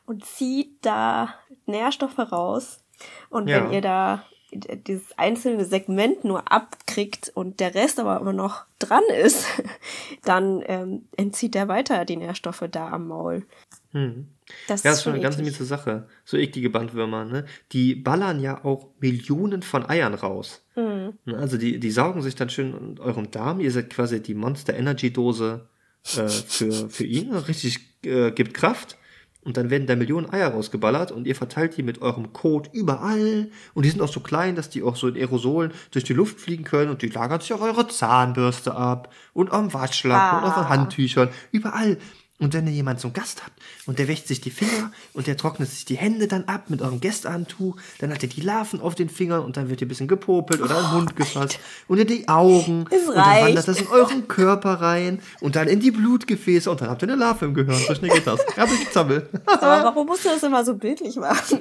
[0.05, 1.33] und zieht da
[1.65, 2.83] Nährstoffe raus.
[3.29, 3.63] Und Ja.
[3.63, 9.03] wenn ihr da dieses einzelne Segment nur abkriegt und der Rest aber immer noch dran
[9.23, 9.45] ist,
[10.25, 13.45] dann ähm, entzieht er weiter die Nährstoffe da am Maul.
[13.93, 14.27] Hm.
[14.67, 16.07] Das Ja, ist schon eine ganz miese Sache.
[16.25, 17.45] So eklige Bandwürmer, ne?
[17.71, 20.65] Die ballern ja auch Millionen von Eiern raus.
[20.75, 21.13] Mhm.
[21.33, 23.59] Also die, die saugen sich dann schön in eurem Darm.
[23.59, 25.67] Ihr seid quasi die Monster Energy Dose
[26.15, 27.33] äh, für, für ihn.
[27.33, 28.97] Richtig äh, gibt Kraft.
[29.43, 33.49] Und dann werden da Millionen Eier rausgeballert und ihr verteilt die mit eurem Kot überall.
[33.73, 36.39] Und die sind auch so klein, dass die auch so in Aerosolen durch die Luft
[36.39, 36.91] fliegen können.
[36.91, 39.11] Und die lagern sich auf eure Zahnbürste ab.
[39.33, 40.69] Und am Waschlappen und auf den Ah.
[40.69, 41.29] Handtüchern.
[41.51, 41.97] Überall.
[42.41, 43.53] Und wenn ihr jemand zum Gast habt
[43.85, 46.81] und der wäscht sich die Finger und der trocknet sich die Hände dann ab mit
[46.81, 49.89] eurem Gästehandtuch, dann hat er die Larven auf den Fingern und dann wird ihr ein
[49.89, 53.79] bisschen gepopelt oder den Mund gefasst und in die Augen Es und dann wandert das
[53.79, 57.45] in euren Körper rein und dann in die Blutgefäße und dann habt ihr eine Larve
[57.45, 57.77] im Gehirn.
[57.87, 58.39] So schnell geht das.
[58.57, 59.29] Hab ich Zammel.
[59.45, 61.59] Aber warum musst du das immer so bildlich machen?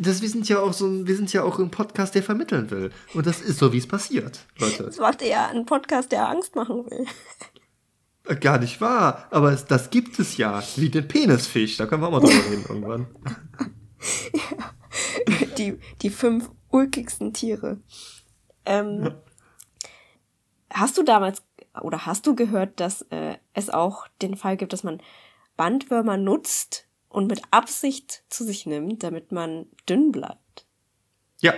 [0.00, 2.70] Das, wir sind ja auch so ein, wir sind ja auch ein Podcast, der vermitteln
[2.70, 2.90] will.
[3.12, 4.84] Und das ist so, wie es passiert, Leute.
[4.84, 7.06] Das macht eher einen Podcast, der Angst machen will.
[8.40, 11.76] Gar nicht wahr, aber es, das gibt es ja, wie den Penisfisch.
[11.76, 13.06] Da können wir auch mal drüber reden irgendwann.
[15.58, 17.78] Die, die fünf ulkigsten Tiere.
[18.66, 19.14] Ähm,
[20.70, 21.42] Hast du damals
[21.80, 25.00] oder hast du gehört, dass äh, es auch den Fall gibt, dass man
[25.56, 30.66] Bandwürmer nutzt und mit Absicht zu sich nimmt, damit man dünn bleibt?
[31.40, 31.54] Ja,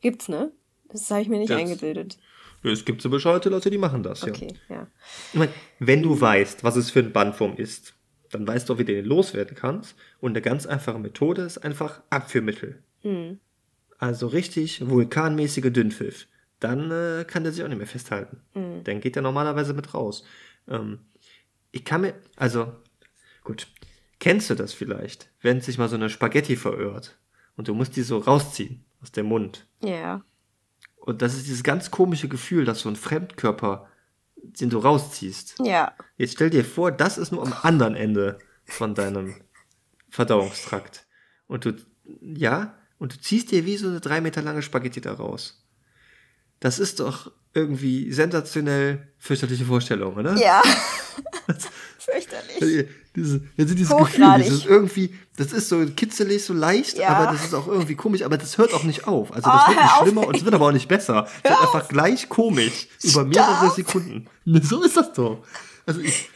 [0.00, 0.50] Gibt's, ne?
[0.88, 2.18] Das habe ich mir nicht Das- eingebildet.
[2.62, 4.28] Es gibt so bescheuerte Leute, die machen das, ja.
[4.28, 4.86] Okay, ja.
[5.32, 7.94] Ich meine, wenn du weißt, was es für ein Bandwurm ist,
[8.30, 9.96] dann weißt du auch, wie du den loswerden kannst.
[10.20, 12.82] Und eine ganz einfache Methode ist einfach Abführmittel.
[13.98, 16.26] Also richtig vulkanmäßige Dünnpfiff.
[16.60, 18.42] Dann äh, kann der sich auch nicht mehr festhalten.
[18.84, 20.24] Dann geht er normalerweise mit raus.
[20.68, 21.00] Ähm,
[21.72, 22.72] ich kann mir, also,
[23.44, 23.68] gut.
[24.18, 27.18] Kennst du das vielleicht, wenn sich mal so eine Spaghetti verirrt
[27.56, 29.66] und du musst die so rausziehen aus dem Mund?
[29.82, 30.22] Ja.
[31.00, 33.88] Und das ist dieses ganz komische Gefühl, dass so ein Fremdkörper,
[34.36, 35.56] den du rausziehst.
[35.64, 35.92] Ja.
[36.16, 39.34] Jetzt stell dir vor, das ist nur am anderen Ende von deinem
[40.10, 41.06] Verdauungstrakt.
[41.46, 41.72] Und du,
[42.20, 45.66] ja, und du ziehst dir wie so eine drei Meter lange Spaghetti da raus.
[46.60, 50.36] Das ist doch irgendwie sensationell fürchterliche Vorstellung, oder?
[50.36, 50.62] Ja.
[52.04, 52.62] Fürchterlich.
[52.62, 53.96] Also, Diese, also dieses.
[53.96, 57.08] Gefühl, das ist irgendwie, das ist so kitzelig, so leicht, Ja.
[57.08, 59.32] aber das ist auch irgendwie komisch, aber das hört auch nicht auf.
[59.32, 61.26] Also Oh, das wird hör nicht schlimmer und es wird aber auch nicht besser.
[61.42, 63.74] Es wird einfach gleich komisch über mehrere Stop.
[63.76, 64.28] Sekunden.
[64.44, 65.44] Ne, So ist das doch.
[65.86, 66.28] Also ich,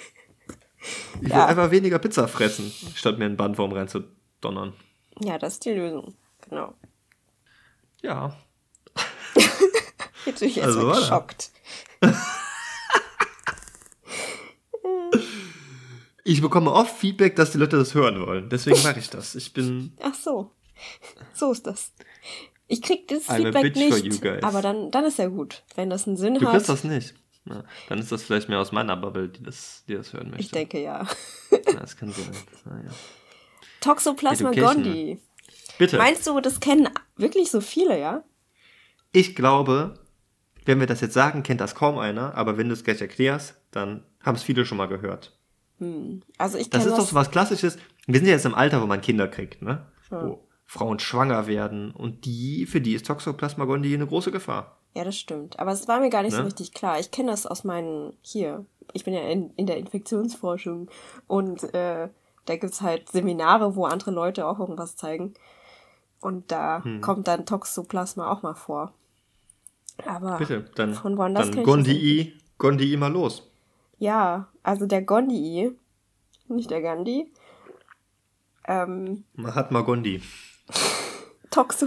[1.22, 1.36] ich Ja.
[1.36, 4.74] will einfach weniger Pizza fressen, statt mir einen Bandwurm reinzudonnern.
[5.20, 6.14] Ja, das ist die Lösung.
[6.50, 6.74] Genau.
[8.02, 8.36] Ja.
[10.26, 11.50] Jetzt bin ich jetzt Also, geschockt.
[16.24, 18.48] Ich bekomme oft Feedback, dass die Leute das hören wollen.
[18.48, 19.34] Deswegen mache ich das.
[19.34, 20.50] Ich bin Ach so.
[21.34, 21.92] So ist das.
[22.66, 25.62] Ich krieg das I'm Feedback nicht, aber dann, dann ist ja gut.
[25.74, 26.52] Wenn das einen Sinn Du hat.
[26.52, 27.14] kriegst das nicht.
[27.44, 30.40] Na, dann ist das vielleicht mehr aus meiner Bubble, die das, die das hören möchte.
[30.40, 31.06] ich denke ja.
[31.50, 32.32] Ja, das kann sein.
[32.64, 32.90] Naja.
[33.82, 34.82] Toxoplasma Education.
[34.82, 35.18] gondii.
[35.76, 35.98] Bitte.
[35.98, 38.24] Meinst du, das kennen wirklich so viele, ja?
[39.12, 39.94] ich glaube,
[40.64, 43.54] wenn wir das jetzt sagen, kennt das kaum einer, aber wenn du es gleich erklärst,
[43.70, 45.33] dann haben es viele schon mal gehört.
[46.38, 47.76] Also ich Das ist doch so was Klassisches.
[48.06, 49.86] Wir sind ja jetzt im Alter, wo man Kinder kriegt, ne?
[50.10, 54.78] Wo Frauen schwanger werden und die, für die ist Toxoplasma gondii eine große Gefahr.
[54.94, 55.58] Ja, das stimmt.
[55.58, 56.46] Aber es war mir gar nicht so Ne?
[56.46, 56.98] richtig klar.
[57.00, 60.88] Ich kenne das aus meinen, hier, ich bin ja in, in der Infektionsforschung
[61.26, 62.08] und äh,
[62.46, 65.34] da gibt's halt Seminare, wo andere Leute auch irgendwas zeigen.
[66.20, 67.00] Und da Hm.
[67.00, 68.92] kommt dann Toxoplasma auch mal vor.
[70.06, 73.50] Aber Bitte, dann, von woanders dann Gondii, Gondii mal los.
[74.04, 75.72] Ja, also der Gondii,
[76.48, 77.32] nicht der Gandhi,
[78.66, 80.22] ähm, Mahatma Gondi.
[81.50, 81.86] Toxo.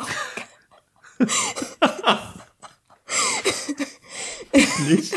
[4.88, 5.14] Nicht?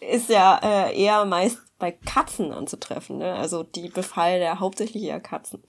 [0.00, 3.18] ist ja äh, eher meist bei Katzen anzutreffen.
[3.18, 3.34] Ne?
[3.34, 5.62] Also die befallen ja hauptsächlich eher Katzen.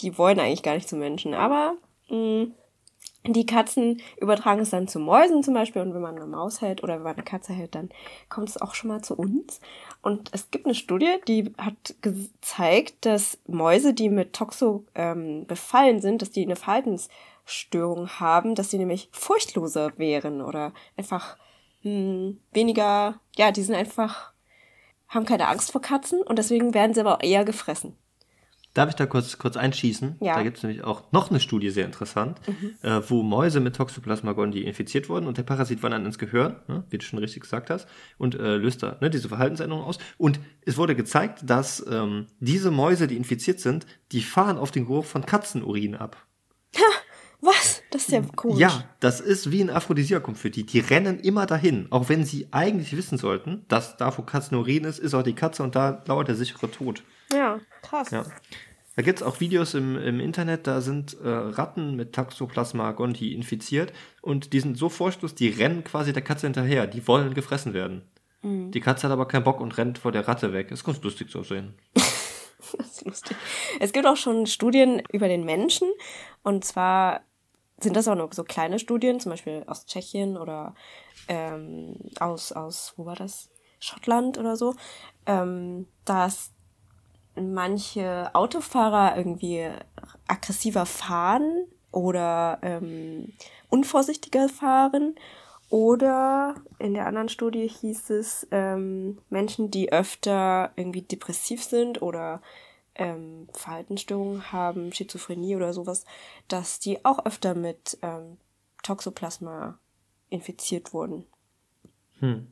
[0.00, 1.32] Die wollen eigentlich gar nicht zu Menschen.
[1.34, 1.76] Aber
[2.10, 2.48] mh,
[3.32, 5.82] die Katzen übertragen es dann zu Mäusen zum Beispiel.
[5.82, 7.90] Und wenn man eine Maus hält oder wenn man eine Katze hält, dann
[8.28, 9.60] kommt es auch schon mal zu uns.
[10.02, 16.00] Und es gibt eine Studie, die hat gezeigt, dass Mäuse, die mit Toxo ähm, befallen
[16.00, 21.36] sind, dass die eine Verhaltensstörung haben, dass sie nämlich furchtloser wären oder einfach
[21.82, 24.32] mh, weniger, ja, die sind einfach,
[25.08, 27.96] haben keine Angst vor Katzen und deswegen werden sie aber eher gefressen.
[28.76, 30.16] Darf ich da kurz, kurz einschießen?
[30.20, 30.34] Ja.
[30.34, 32.40] Da gibt es nämlich auch noch eine Studie, sehr interessant,
[32.82, 36.84] äh, wo Mäuse mit Toxoplasma gondii infiziert wurden und der Parasit wandert ins Gehirn, ne,
[36.90, 39.96] wie du schon richtig gesagt hast, und äh, löst da ne, diese Verhaltensänderungen aus.
[40.18, 44.84] Und es wurde gezeigt, dass ähm, diese Mäuse, die infiziert sind, die fahren auf den
[44.84, 46.26] Geruch von Katzenurin ab.
[47.40, 47.82] Was?
[47.90, 48.58] Das ist ja komisch.
[48.58, 50.64] Ja, das ist wie ein Aphrodisiakum für die.
[50.64, 54.98] Die rennen immer dahin, auch wenn sie eigentlich wissen sollten, dass da, wo Katzenurin ist,
[54.98, 57.02] ist auch die Katze und da lauert der sichere Tod.
[57.32, 58.10] Ja, krass.
[58.10, 58.24] Ja.
[58.96, 63.34] Da gibt es auch Videos im, im Internet, da sind äh, Ratten mit Toxoplasma gondii
[63.34, 63.92] infiziert
[64.22, 66.86] und die sind so vorstoß, die rennen quasi der Katze hinterher.
[66.86, 68.08] Die wollen gefressen werden.
[68.42, 68.70] Mhm.
[68.70, 70.70] Die Katze hat aber keinen Bock und rennt vor der Ratte weg.
[70.70, 71.74] Ist ganz lustig zu sehen.
[72.76, 73.36] Das ist lustig.
[73.78, 75.88] Es gibt auch schon Studien über den Menschen.
[76.42, 77.20] Und zwar
[77.78, 80.74] sind das auch nur so kleine Studien, zum Beispiel aus Tschechien oder
[81.28, 83.50] ähm, aus, aus, wo war das?
[83.78, 84.74] Schottland oder so,
[85.26, 86.52] ähm, dass
[87.36, 89.68] manche Autofahrer irgendwie
[90.26, 93.32] aggressiver fahren oder ähm,
[93.68, 95.14] unvorsichtiger fahren.
[95.68, 102.40] Oder in der anderen Studie hieß es ähm, Menschen, die öfter irgendwie depressiv sind oder
[102.94, 106.04] ähm, Verhaltensstörungen haben, Schizophrenie oder sowas,
[106.46, 108.36] dass die auch öfter mit ähm,
[108.82, 109.78] Toxoplasma
[110.30, 111.26] infiziert wurden.
[112.20, 112.46] Hm.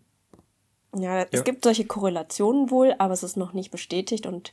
[0.96, 1.42] Ja, es Ja.
[1.42, 4.52] gibt solche Korrelationen wohl, aber es ist noch nicht bestätigt und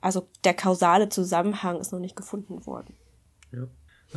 [0.00, 2.94] also der kausale Zusammenhang ist noch nicht gefunden worden.
[3.52, 3.64] Ja.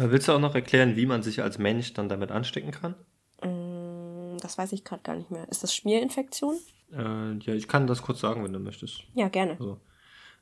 [0.01, 2.95] Äh, Willst du auch noch erklären, wie man sich als Mensch dann damit anstecken kann?
[3.43, 5.47] Mm, Das weiß ich gerade gar nicht mehr.
[5.49, 6.55] Ist das Schmierinfektion?
[6.91, 9.03] Äh, ja, ich kann das kurz sagen, wenn du möchtest.
[9.13, 9.51] Ja, gerne.
[9.59, 9.80] Also,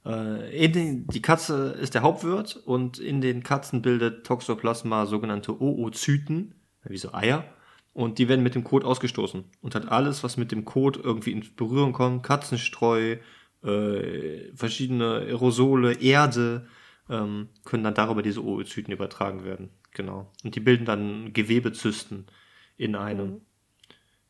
[0.05, 6.55] äh, den, die Katze ist der Hauptwirt und in den Katzen bildet Toxoplasma sogenannte Oozyten,
[6.83, 7.43] wie so Eier,
[7.93, 9.43] und die werden mit dem Kot ausgestoßen.
[9.61, 13.17] Und hat alles, was mit dem Kot irgendwie in Berührung kommt, Katzenstreu,
[13.63, 16.67] äh, verschiedene Aerosole, Erde,
[17.09, 19.69] ähm, können dann darüber diese Oozyten übertragen werden.
[19.91, 20.31] Genau.
[20.43, 22.27] Und die bilden dann Gewebezysten
[22.77, 23.41] in einem.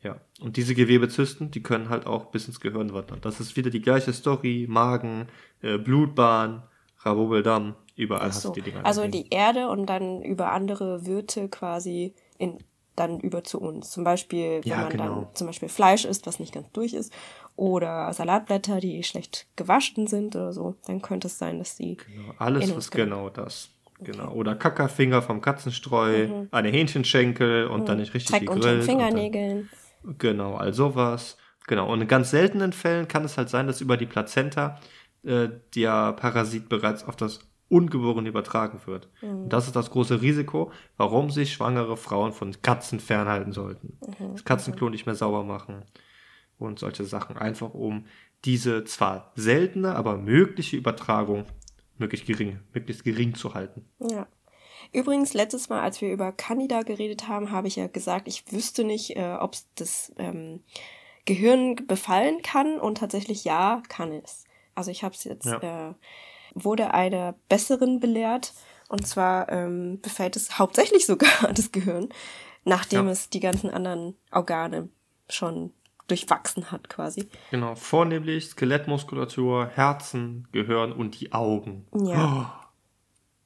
[0.02, 3.22] Ja, und diese Gewebezysten, die können halt auch bis ins Gehirn wandern.
[3.22, 5.28] Das ist wieder die gleiche Story, Magen,
[5.62, 6.64] äh, Blutbahn,
[6.98, 8.50] Rabobeldam, überall Ach hast so.
[8.50, 8.84] du die Dinger.
[8.84, 12.58] Also die Erde und dann über andere Wirte quasi in,
[12.96, 13.90] dann über zu uns.
[13.92, 15.04] Zum Beispiel, wenn Ja, man genau.
[15.06, 17.12] dann zum Beispiel Fleisch isst, was nicht ganz durch ist,
[17.56, 22.34] oder Salatblätter, die schlecht gewaschen sind oder so, dann könnte es sein, dass die Genau,
[22.38, 23.70] alles ist genau das.
[24.04, 24.32] Genau.
[24.34, 28.46] Oder Kackerfinger vom Katzenstreu, eine Hähnchenschenkel und dann nicht richtig Mhm.
[28.46, 28.90] Dreck unter den gegrillt.
[28.90, 29.70] und dann- Fingernägeln.
[30.18, 31.38] Genau, all sowas.
[31.68, 34.80] Genau, und in ganz seltenen Fällen kann es halt sein, dass über die Plazenta
[35.24, 39.10] äh, der Parasit bereits auf das Ungeborene übertragen wird.
[39.22, 43.98] Und das ist das große Risiko, warum sich schwangere Frauen von Katzen fernhalten sollten.
[44.34, 45.86] Das Katzenklo nicht mehr sauber machen
[46.60, 48.06] und solche Sachen, einfach um
[48.46, 51.46] diese zwar seltene, aber mögliche Übertragung
[51.98, 53.86] möglichst gering, möglichst gering zu halten.
[54.00, 54.28] Ja.
[54.92, 58.84] Übrigens, letztes Mal, als wir über Candida geredet haben, habe ich ja gesagt, ich wüsste
[58.84, 60.62] nicht, äh, ob es das ähm,
[61.26, 64.44] Gehirn befallen kann und tatsächlich ja, kann es.
[64.76, 65.90] Also ich habe es jetzt, Ja.
[65.92, 65.94] äh,
[66.54, 68.54] wurde einer besseren belehrt
[68.90, 72.10] und zwar ähm, befällt es hauptsächlich sogar das Gehirn,
[72.66, 73.12] nachdem Ja.
[73.12, 74.90] es die ganzen anderen Organe
[75.30, 75.72] schon
[76.08, 77.30] durchwachsen hat quasi.
[77.52, 81.88] Genau, vornehmlich Skelettmuskulatur, Herzen, Gehirn und die Augen.
[81.94, 82.52] Ja.
[82.60, 82.68] Oh,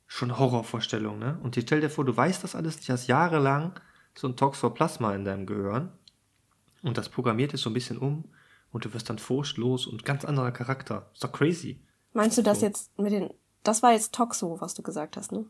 [0.08, 1.39] schon Horrorvorstellung, ne?
[1.43, 3.80] Und stell dir vor, du weißt das alles, du hast jahrelang
[4.16, 5.91] so ein Toxoplasma in deinem Gehirn
[6.82, 8.26] und das programmiert es so ein bisschen um
[8.72, 11.10] und du wirst dann furchtlos und ganz anderer Charakter.
[11.14, 11.82] Ist doch crazy.
[12.16, 13.30] Meinst du das jetzt mit den,
[13.63, 15.45] das war jetzt Toxo, was du gesagt hast, ne?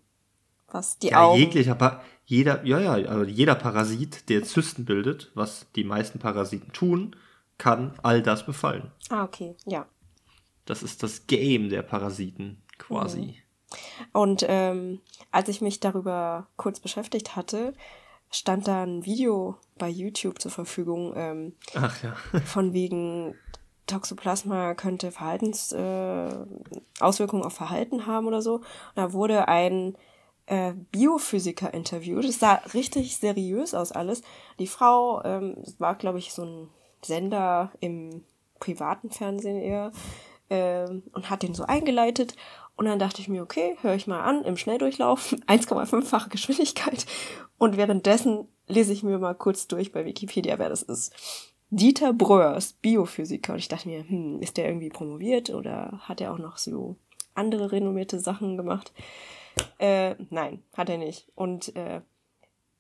[0.68, 1.40] Was die Ja, Augen.
[1.40, 6.74] jeglicher pa jeder, ja, ja, also jeder Parasit, der Zysten bildet, was die meisten Parasiten
[6.74, 7.16] tun,
[7.60, 8.92] kann all das befallen.
[9.10, 9.86] Ah, okay, ja.
[10.66, 13.36] Das ist das Game der Parasiten, quasi.
[14.12, 15.02] Und ähm,
[15.32, 17.76] als ich mich darüber kurz beschäftigt hatte,
[18.32, 22.16] stand da ein Video bei YouTube zur Verfügung, ähm, Ach ja.
[22.46, 23.36] von wegen
[23.88, 26.30] Toxoplasma könnte Verhaltens äh,
[27.00, 28.56] Auswirkungen auf Verhalten haben oder so.
[28.56, 28.66] Und
[28.96, 29.96] da wurde ein
[30.48, 32.26] äh, Biophysiker interviewt.
[32.26, 34.22] Es sah richtig seriös aus alles.
[34.60, 36.70] Die Frau ähm, war, glaube ich, so ein
[37.04, 38.24] Sender im
[38.60, 39.92] privaten Fernsehen eher
[40.50, 42.36] ähm, und hat den so eingeleitet.
[42.78, 47.06] Und dann dachte ich mir, okay, höre ich mal an im Schnelldurchlauf, 1,5-fache Geschwindigkeit.
[47.58, 51.14] Und währenddessen lese ich mir mal kurz durch bei Wikipedia, wer das ist.
[51.70, 53.54] Dieter Bröers, Biophysiker.
[53.54, 56.96] Und ich dachte mir, hm, ist der irgendwie promoviert oder hat er auch noch so
[57.34, 58.94] andere renommierte Sachen gemacht?
[59.80, 61.28] Äh, nein, hat er nicht.
[61.36, 62.02] Und äh,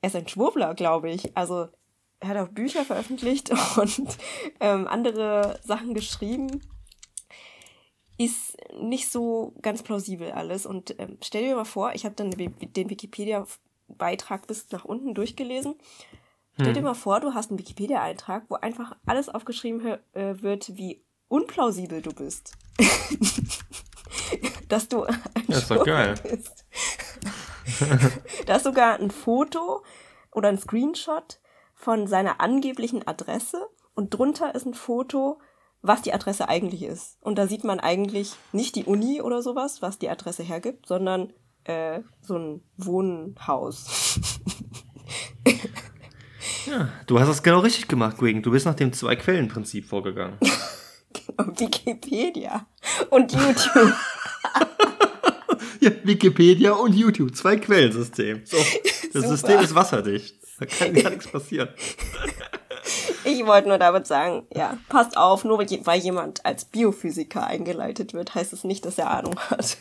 [0.01, 1.36] er ist ein Schwurbler, glaube ich.
[1.36, 1.67] Also
[2.19, 4.17] er hat auch Bücher veröffentlicht und
[4.59, 6.61] ähm, andere Sachen geschrieben.
[8.17, 10.65] Ist nicht so ganz plausibel alles.
[10.65, 15.75] Und ähm, stell dir mal vor, ich habe dann den Wikipedia-Beitrag bis nach unten durchgelesen.
[16.60, 21.03] Stell dir mal vor, du hast einen Wikipedia-Eintrag, wo einfach alles aufgeschrieben äh, wird, wie
[21.28, 22.53] unplausibel du bist.
[24.70, 26.16] Dass du ein Das ist doch geil.
[26.24, 26.66] Bist.
[28.45, 29.84] da ist sogar ein Foto
[30.32, 31.39] oder ein Screenshot
[31.74, 35.39] von seiner angeblichen Adresse und drunter ist ein Foto,
[35.82, 37.18] was die Adresse eigentlich ist.
[37.22, 41.34] Und da sieht man eigentlich nicht die Uni oder sowas, was die Adresse hergibt, sondern
[41.66, 44.20] äh, so ein Wohnhaus.
[46.66, 48.41] ja, du hast das genau richtig gemacht, Greg.
[48.43, 50.38] Du bist nach dem Zwei-Quellen-Prinzip vorgegangen.
[51.13, 52.66] genau, Wikipedia
[53.09, 53.93] und YouTube.
[55.80, 58.41] ja, Wikipedia und YouTube, zwei Quellensystem.
[58.45, 59.28] So, das Super.
[59.28, 60.36] System ist wasserdicht.
[60.59, 61.70] Da kann gar nichts passieren.
[63.24, 68.36] Ich wollte nur damit sagen, ja, passt auf, nur weil jemand als Biophysiker eingeleitet wird,
[68.36, 69.78] heißt es nicht, dass er Ahnung hat.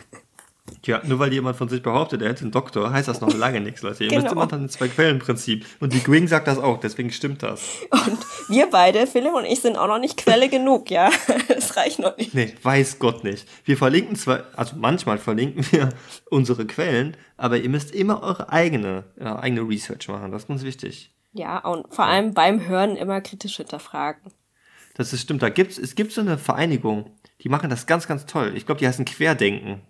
[0.86, 3.60] Ja, nur weil jemand von sich behauptet, er hätte einen Doktor, heißt das noch lange
[3.60, 4.04] nichts, Leute.
[4.04, 4.22] Ihr genau.
[4.22, 5.66] müsst immer dann zwei Quellenprinzip.
[5.80, 7.62] Und die Gwing sagt das auch, deswegen stimmt das.
[7.90, 11.10] Und wir beide, Philipp und ich, sind auch noch nicht Quelle genug, ja.
[11.48, 12.34] Das reicht noch nicht.
[12.34, 13.46] Nee, weiß Gott nicht.
[13.64, 15.90] Wir verlinken zwar, also manchmal verlinken wir
[16.30, 20.32] unsere Quellen, aber ihr müsst immer eure eigene, ja, eigene Research machen.
[20.32, 21.14] Das ist ganz wichtig.
[21.32, 24.32] Ja, und vor allem beim Hören immer kritisch hinterfragen.
[24.94, 25.42] Das ist stimmt.
[25.42, 27.10] Da gibt's, es gibt so eine Vereinigung,
[27.40, 28.52] die machen das ganz, ganz toll.
[28.56, 29.80] Ich glaube, die heißen Querdenken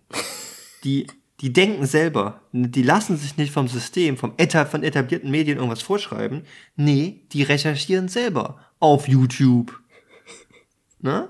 [0.85, 1.07] die,
[1.41, 2.41] die denken selber.
[2.53, 6.45] Die lassen sich nicht vom System, vom Eta, von etablierten Medien irgendwas vorschreiben.
[6.77, 9.79] Nee, die recherchieren selber auf YouTube.
[11.01, 11.29] Ne?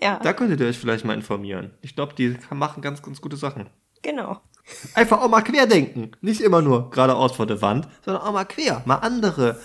[0.00, 0.18] Ja.
[0.18, 1.72] Da könntet ihr euch vielleicht mal informieren.
[1.80, 3.68] Ich glaube, die machen ganz, ganz gute Sachen.
[4.02, 4.40] Genau.
[4.94, 6.12] Einfach auch mal querdenken.
[6.20, 8.82] Nicht immer nur geradeaus vor der Wand, sondern auch mal quer.
[8.84, 9.60] Mal andere,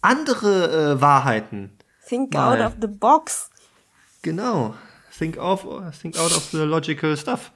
[0.00, 1.76] andere äh, Wahrheiten.
[2.08, 2.60] Think mal.
[2.60, 3.50] out of the box.
[4.22, 4.74] Genau.
[5.16, 5.66] Think, of,
[6.00, 7.52] think out of the logical stuff.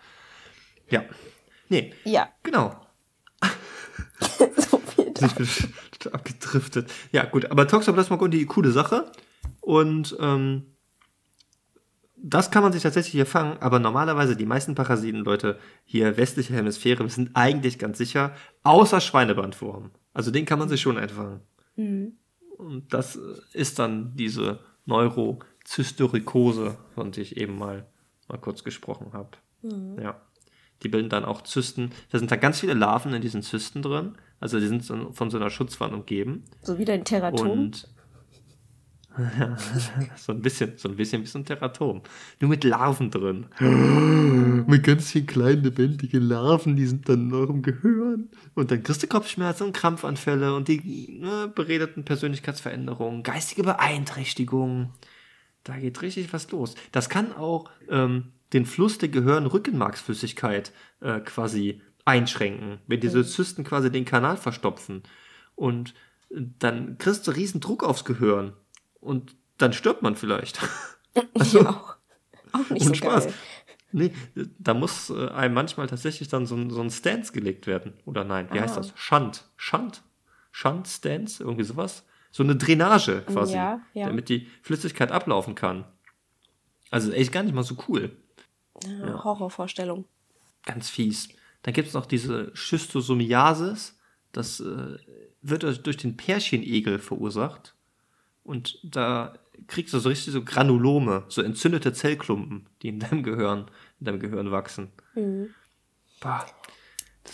[0.91, 1.05] Ja.
[1.69, 1.95] Nee.
[2.05, 2.29] Ja.
[2.43, 2.81] Genau.
[4.57, 5.49] so viel Ich bin
[6.13, 6.91] abgedriftet.
[7.13, 7.51] Ja, gut.
[7.51, 9.11] Aber Toxoplasma gondii, coole Sache.
[9.61, 10.67] Und ähm,
[12.23, 16.55] das kann man sich tatsächlich hier fangen, aber normalerweise die meisten Parasiten, Leute, hier westliche
[16.55, 19.91] Hemisphäre, sind eigentlich ganz sicher, außer Schweinebandwurm.
[20.13, 21.41] Also den kann man sich schon einfangen.
[21.77, 22.13] Mhm.
[22.59, 23.19] Und das
[23.53, 27.87] ist dann diese Neurozystorikose, von der ich eben mal,
[28.29, 29.31] mal kurz gesprochen habe.
[29.63, 29.99] Mhm.
[30.01, 30.21] Ja.
[30.83, 31.91] Die bilden dann auch Zysten.
[32.11, 34.15] Da sind da ganz viele Larven in diesen Zysten drin.
[34.41, 36.45] Also die sind so, von so einer Schutzwand umgeben.
[36.63, 37.51] So wie dein Teratom.
[37.51, 37.89] Und
[40.17, 42.03] so ein bisschen, so ein bisschen wie so ein Teratom.
[42.39, 43.47] Nur mit Larven drin.
[44.67, 48.31] mit ganz vielen kleinen, lebendigen Larven, die sind dann in eurem Gehirn.
[48.55, 54.91] Und dann kriegst du Kopfschmerzen und Krampfanfälle und die ne, beredeten Persönlichkeitsveränderungen, geistige Beeinträchtigungen.
[55.65, 56.75] Da geht richtig was los.
[56.93, 63.91] Das kann auch ähm, den Fluss der Gehirn-Rückenmarksflüssigkeit äh, quasi einschränken, wenn diese Zysten quasi
[63.91, 65.03] den Kanal verstopfen.
[65.55, 65.95] Und
[66.31, 68.55] dann kriegst du riesen Druck aufs Gehirn
[69.01, 70.61] und dann stirbt man vielleicht.
[71.39, 71.97] also, ja, auch,
[72.53, 73.25] auch nicht so Spaß.
[73.25, 73.35] Geil.
[73.93, 74.13] Nee,
[74.59, 77.95] da muss äh, einem manchmal tatsächlich dann so ein, so ein Stance gelegt werden.
[78.05, 78.63] Oder nein, wie ah.
[78.63, 78.93] heißt das?
[78.95, 79.51] Schand.
[79.57, 80.03] Schand?
[80.53, 81.43] Schand-Stance?
[81.43, 82.05] Irgendwie sowas?
[82.31, 84.07] So eine Drainage quasi, ja, ja.
[84.07, 85.85] damit die Flüssigkeit ablaufen kann.
[86.91, 88.17] Also echt gar nicht mal so cool.
[88.85, 89.25] Ja.
[89.25, 90.05] Horrorvorstellung.
[90.65, 91.29] Ganz fies.
[91.63, 93.99] Dann gibt es noch diese Schistosomiasis.
[94.33, 94.99] Das äh,
[95.43, 97.75] wird durch den Pärchenegel verursacht.
[98.45, 99.35] Und da
[99.67, 104.21] kriegst du so richtig so Granulome, so entzündete Zellklumpen, die in deinem Gehirn, in deinem
[104.21, 104.93] Gehirn wachsen.
[105.15, 105.51] Mhm.
[106.21, 106.47] Bah,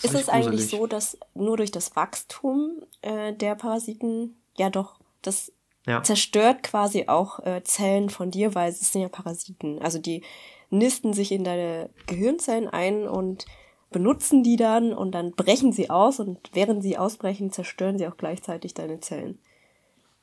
[0.02, 5.52] ist, es eigentlich so, dass nur durch das Wachstum äh, der Parasiten, ja doch, das
[5.86, 6.02] ja.
[6.02, 9.80] zerstört quasi auch äh, Zellen von dir, weil es sind ja Parasiten.
[9.80, 10.22] Also die
[10.70, 13.46] nisten sich in deine Gehirnzellen ein und
[13.90, 18.16] benutzen die dann und dann brechen sie aus und während sie ausbrechen, zerstören sie auch
[18.16, 19.38] gleichzeitig deine Zellen.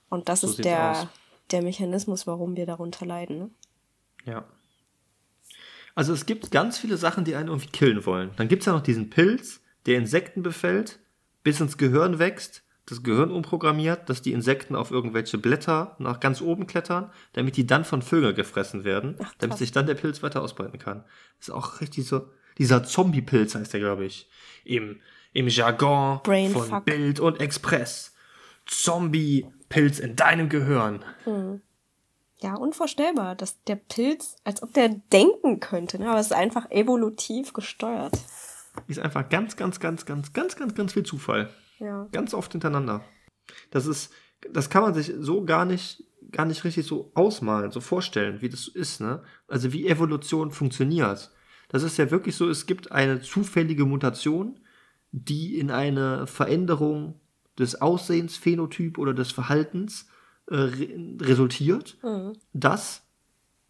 [0.10, 1.10] Und das so ist der,
[1.52, 3.38] der Mechanismus, warum wir darunter leiden.
[3.40, 3.50] Ne?
[4.26, 4.46] Ja.
[5.96, 8.32] Also es gibt ganz viele Sachen, die einen irgendwie killen wollen.
[8.38, 11.00] Dann gibt es ja noch diesen Pilz, der Insekten befällt,
[11.44, 16.42] bis ins Gehirn wächst das Gehirn umprogrammiert, dass die Insekten auf irgendwelche Blätter nach ganz
[16.42, 20.22] oben klettern, damit die dann von Vögeln gefressen werden, Ach, damit sich dann der Pilz
[20.22, 21.04] weiter ausbreiten kann.
[21.40, 22.28] Das ist auch richtig so,
[22.58, 24.30] dieser Zombie-Pilz heißt der, glaube ich,
[24.64, 25.00] im,
[25.32, 26.66] im Jargon Brainfuck.
[26.66, 28.14] von Bild und Express.
[28.66, 31.04] Zombie-Pilz in deinem Gehirn.
[31.24, 31.62] Hm.
[32.40, 36.10] Ja, unvorstellbar, dass der Pilz, als ob der denken könnte, ne?
[36.10, 38.20] aber es ist einfach evolutiv gesteuert.
[38.88, 41.50] Ist einfach ganz, ganz, ganz, ganz, ganz, ganz, ganz viel Zufall.
[41.84, 42.08] Ja.
[42.12, 43.04] Ganz oft hintereinander.
[43.72, 44.14] Das ist,
[44.52, 48.50] das kann man sich so gar nicht, gar nicht richtig so ausmalen, so vorstellen, wie
[48.50, 49.22] das ist, ne?
[49.48, 51.32] Also wie Evolution funktioniert.
[51.68, 54.60] Das ist ja wirklich so, es gibt eine zufällige Mutation,
[55.12, 57.20] die in eine Veränderung
[57.58, 60.08] des Aussehens, Phänotyp oder des Verhaltens
[60.48, 61.98] äh, re resultiert.
[62.04, 62.34] Mhm.
[62.54, 63.04] Das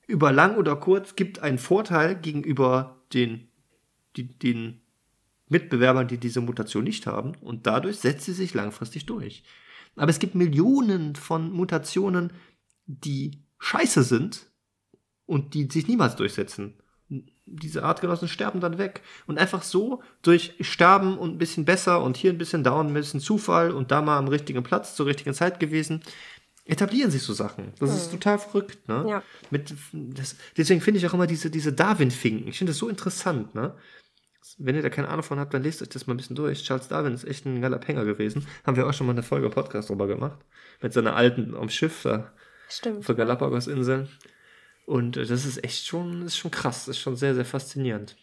[0.07, 3.47] über lang oder kurz gibt einen Vorteil gegenüber den,
[4.16, 4.82] die, den
[5.50, 7.34] Mitbewerbern, die diese Mutation nicht haben.
[7.41, 9.44] Und dadurch setzt sie sich langfristig durch.
[9.96, 12.34] Aber es gibt Millionen von Mutationen,
[12.86, 14.48] die scheiße sind
[15.26, 16.76] und die sich niemals durchsetzen.
[17.46, 19.02] Diese Artgenossen sterben dann weg.
[19.28, 22.94] Und einfach so durch Sterben und ein bisschen besser und hier ein bisschen down, ein
[22.94, 26.02] bisschen Zufall und da mal am richtigen Platz zur richtigen Zeit gewesen,
[26.66, 27.74] etablieren sich so Sachen.
[27.80, 27.98] Das hm.
[27.98, 29.06] ist total verrückt, ne?
[29.08, 29.24] Ja.
[29.52, 32.48] Mit, das, deswegen finde ich auch immer diese, diese Darwin-Finken.
[32.48, 33.76] Ich finde das so interessant, ne?
[34.58, 36.64] Wenn ihr da keine Ahnung von habt, dann lest euch das mal ein bisschen durch.
[36.64, 38.46] Charles Darwin ist echt ein geiler Penger gewesen.
[38.66, 40.39] Haben wir auch schon mal eine Folge Podcast drüber gemacht.
[40.82, 42.32] Mit seiner alten am Schiff da.
[42.70, 43.06] Stimmt.
[43.06, 44.10] Für Galapagos-Inseln.
[44.86, 46.86] Und äh, das ist echt schon, ist schon krass.
[46.86, 48.18] Das ist schon sehr, sehr faszinierend.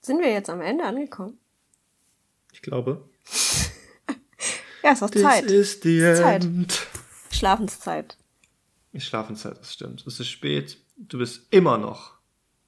[0.00, 1.38] Sind wir jetzt am Ende angekommen?
[2.52, 3.08] Ich glaube.
[4.82, 5.44] ja, es ist auch Zeit.
[5.44, 6.44] Es ist die Zeit.
[6.44, 6.86] End.
[7.30, 8.16] Schlafenszeit.
[8.96, 10.06] Schlafenszeit, das stimmt.
[10.06, 10.78] Es ist spät.
[10.96, 12.14] Du bist immer noch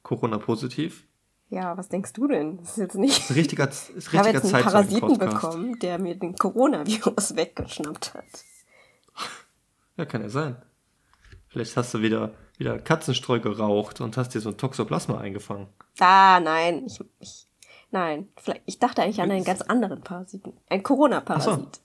[0.02, 1.04] Corona-positiv.
[1.50, 2.58] Ja, was denkst du denn?
[2.58, 3.16] Das ist jetzt nicht.
[3.16, 7.36] Das ist richtiger, ist richtiger ich habe jetzt einen Parasiten bekommen, der mir den Coronavirus
[7.36, 8.24] weggeschnappt hat.
[9.96, 10.56] Ja, kann ja sein.
[11.48, 15.68] Vielleicht hast du wieder, wieder Katzenstreu geraucht und hast dir so ein Toxoplasma eingefangen.
[15.98, 16.84] Ah, nein.
[16.86, 17.46] Ich, ich,
[17.90, 18.28] nein.
[18.36, 20.52] Vielleicht, ich dachte eigentlich an einen ganz anderen Parasiten.
[20.68, 21.76] Ein Corona-Parasit.
[21.76, 21.82] So.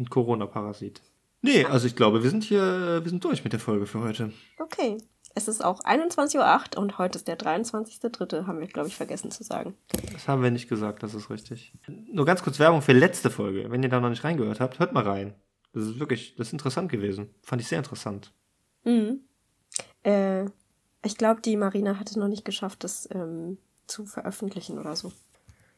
[0.00, 1.00] Ein Corona-Parasit.
[1.40, 4.32] Nee, also ich glaube, wir sind hier, wir sind durch mit der Folge für heute.
[4.58, 4.98] Okay.
[5.38, 8.48] Es ist auch 21.08 Uhr und heute ist der 23.03.
[8.48, 9.76] Haben wir, glaube ich, vergessen zu sagen.
[10.12, 11.72] Das haben wir nicht gesagt, das ist richtig.
[12.10, 13.70] Nur ganz kurz Werbung für letzte Folge.
[13.70, 15.36] Wenn ihr da noch nicht reingehört habt, hört mal rein.
[15.72, 17.32] Das ist wirklich, das ist interessant gewesen.
[17.44, 18.32] Fand ich sehr interessant.
[18.82, 19.20] Mhm.
[20.02, 20.46] Äh,
[21.04, 25.12] ich glaube, die Marina hat es noch nicht geschafft, das ähm, zu veröffentlichen oder so.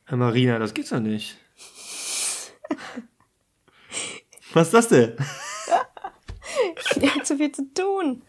[0.05, 1.37] Herr Marina, das geht's doch nicht.
[4.55, 5.17] Was ist das denn?
[7.15, 8.23] hat zu viel zu tun.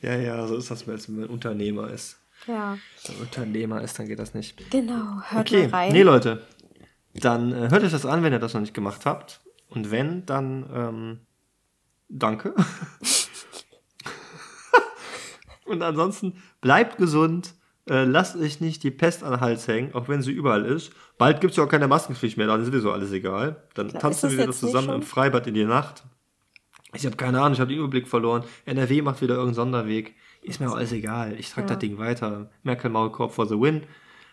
[0.00, 2.18] Ja, ja, so ist das, wenn man Unternehmer ist.
[2.46, 2.78] Ja.
[3.04, 4.70] Wenn man Unternehmer ist, dann geht das nicht.
[4.70, 5.68] Genau, hört okay.
[5.68, 5.92] mal rein.
[5.92, 6.42] Nee, Leute,
[7.14, 9.40] dann äh, hört euch das an, wenn ihr das noch nicht gemacht habt.
[9.68, 11.20] Und wenn, dann ähm,
[12.08, 12.54] danke.
[15.64, 17.54] Und ansonsten bleibt gesund.
[17.88, 20.92] Äh, lasst euch nicht die Pest an den Hals hängen, auch wenn sie überall ist.
[21.18, 23.64] Bald gibt es ja auch keine Maskenpflicht mehr, dann ist sowieso alles egal.
[23.74, 26.04] Dann Klar, tanzen wir wieder zusammen im Freibad in die Nacht.
[26.94, 28.44] Ich habe keine Ahnung, ich habe den Überblick verloren.
[28.66, 30.14] NRW macht wieder irgendeinen Sonderweg.
[30.42, 31.38] Ist mir auch alles egal.
[31.38, 31.74] Ich trage ja.
[31.74, 32.50] das Ding weiter.
[32.62, 33.82] Merkel Maulkorb for the win.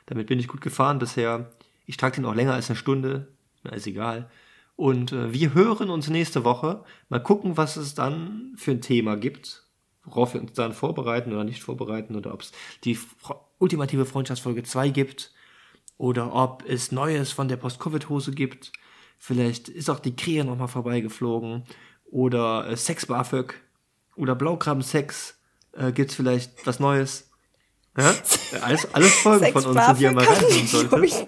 [0.08, 1.52] Damit bin ich gut gefahren bisher.
[1.86, 3.28] Ich trage den auch länger als eine Stunde.
[3.64, 4.30] Na, ist egal.
[4.76, 6.84] Und äh, wir hören uns nächste Woche.
[7.10, 9.66] Mal gucken, was es dann für ein Thema gibt.
[10.04, 12.16] Worauf wir uns dann vorbereiten oder nicht vorbereiten.
[12.16, 12.52] Oder ob es
[12.84, 12.98] die
[13.60, 15.34] ultimative Freundschaftsfolge 2 gibt.
[15.98, 18.72] Oder ob es Neues von der Post-Covid-Hose gibt.
[19.18, 21.64] Vielleicht ist auch die Krähe nochmal vorbeigeflogen.
[22.12, 23.54] Oder äh, Sex BAföG.
[24.16, 25.36] Oder Blaukrabben-Sex.
[25.74, 27.30] Äh, gibt's vielleicht was Neues?
[27.98, 28.14] Ja?
[28.62, 31.28] Alles, alles Folgen Sex von uns, die ihr mal reinhören solltet.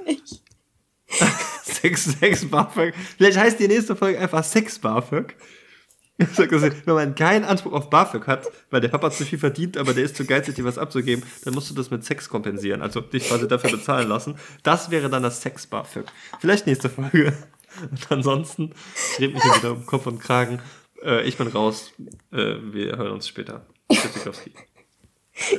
[1.63, 2.93] Sex, Sex BAföG.
[3.17, 5.35] Vielleicht heißt die nächste Folge einfach Sex BAföG.
[6.17, 10.03] Wenn man keinen Anspruch auf BAföG hat, weil der Papa zu viel verdient, aber der
[10.03, 13.29] ist zu geizig, dir was abzugeben, dann musst du das mit Sex kompensieren, also dich
[13.29, 14.35] quasi dafür bezahlen lassen.
[14.63, 16.05] Das wäre dann das Sex BAföG.
[16.39, 17.33] Vielleicht nächste Folge.
[17.91, 18.73] Und ansonsten,
[19.13, 20.61] ich rede mich hier wieder um Kopf und Kragen.
[21.03, 21.91] Äh, ich bin raus.
[22.31, 23.65] Äh, wir hören uns später.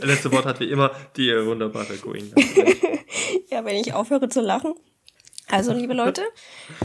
[0.02, 2.32] Letzte Wort hat wie immer die wunderbare Goin.
[3.50, 4.74] ja, wenn ich aufhöre zu lachen.
[5.48, 6.22] Also, liebe Leute,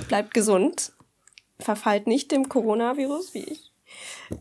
[0.08, 0.94] bleibt gesund.
[1.60, 3.72] Verfallt nicht dem Coronavirus wie ich.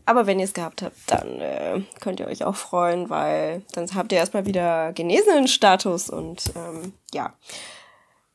[0.05, 3.87] Aber wenn ihr es gehabt habt, dann äh, könnt ihr euch auch freuen, weil dann
[3.93, 7.33] habt ihr erstmal wieder genesenen Status und ähm, ja,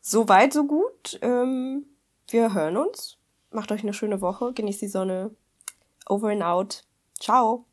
[0.00, 1.18] so weit, so gut.
[1.22, 1.84] Ähm,
[2.32, 3.18] wir hören uns.
[3.50, 4.52] Macht euch eine schöne Woche.
[4.52, 5.34] Genießt die Sonne.
[6.08, 6.84] Over and out.
[7.18, 7.66] Ciao.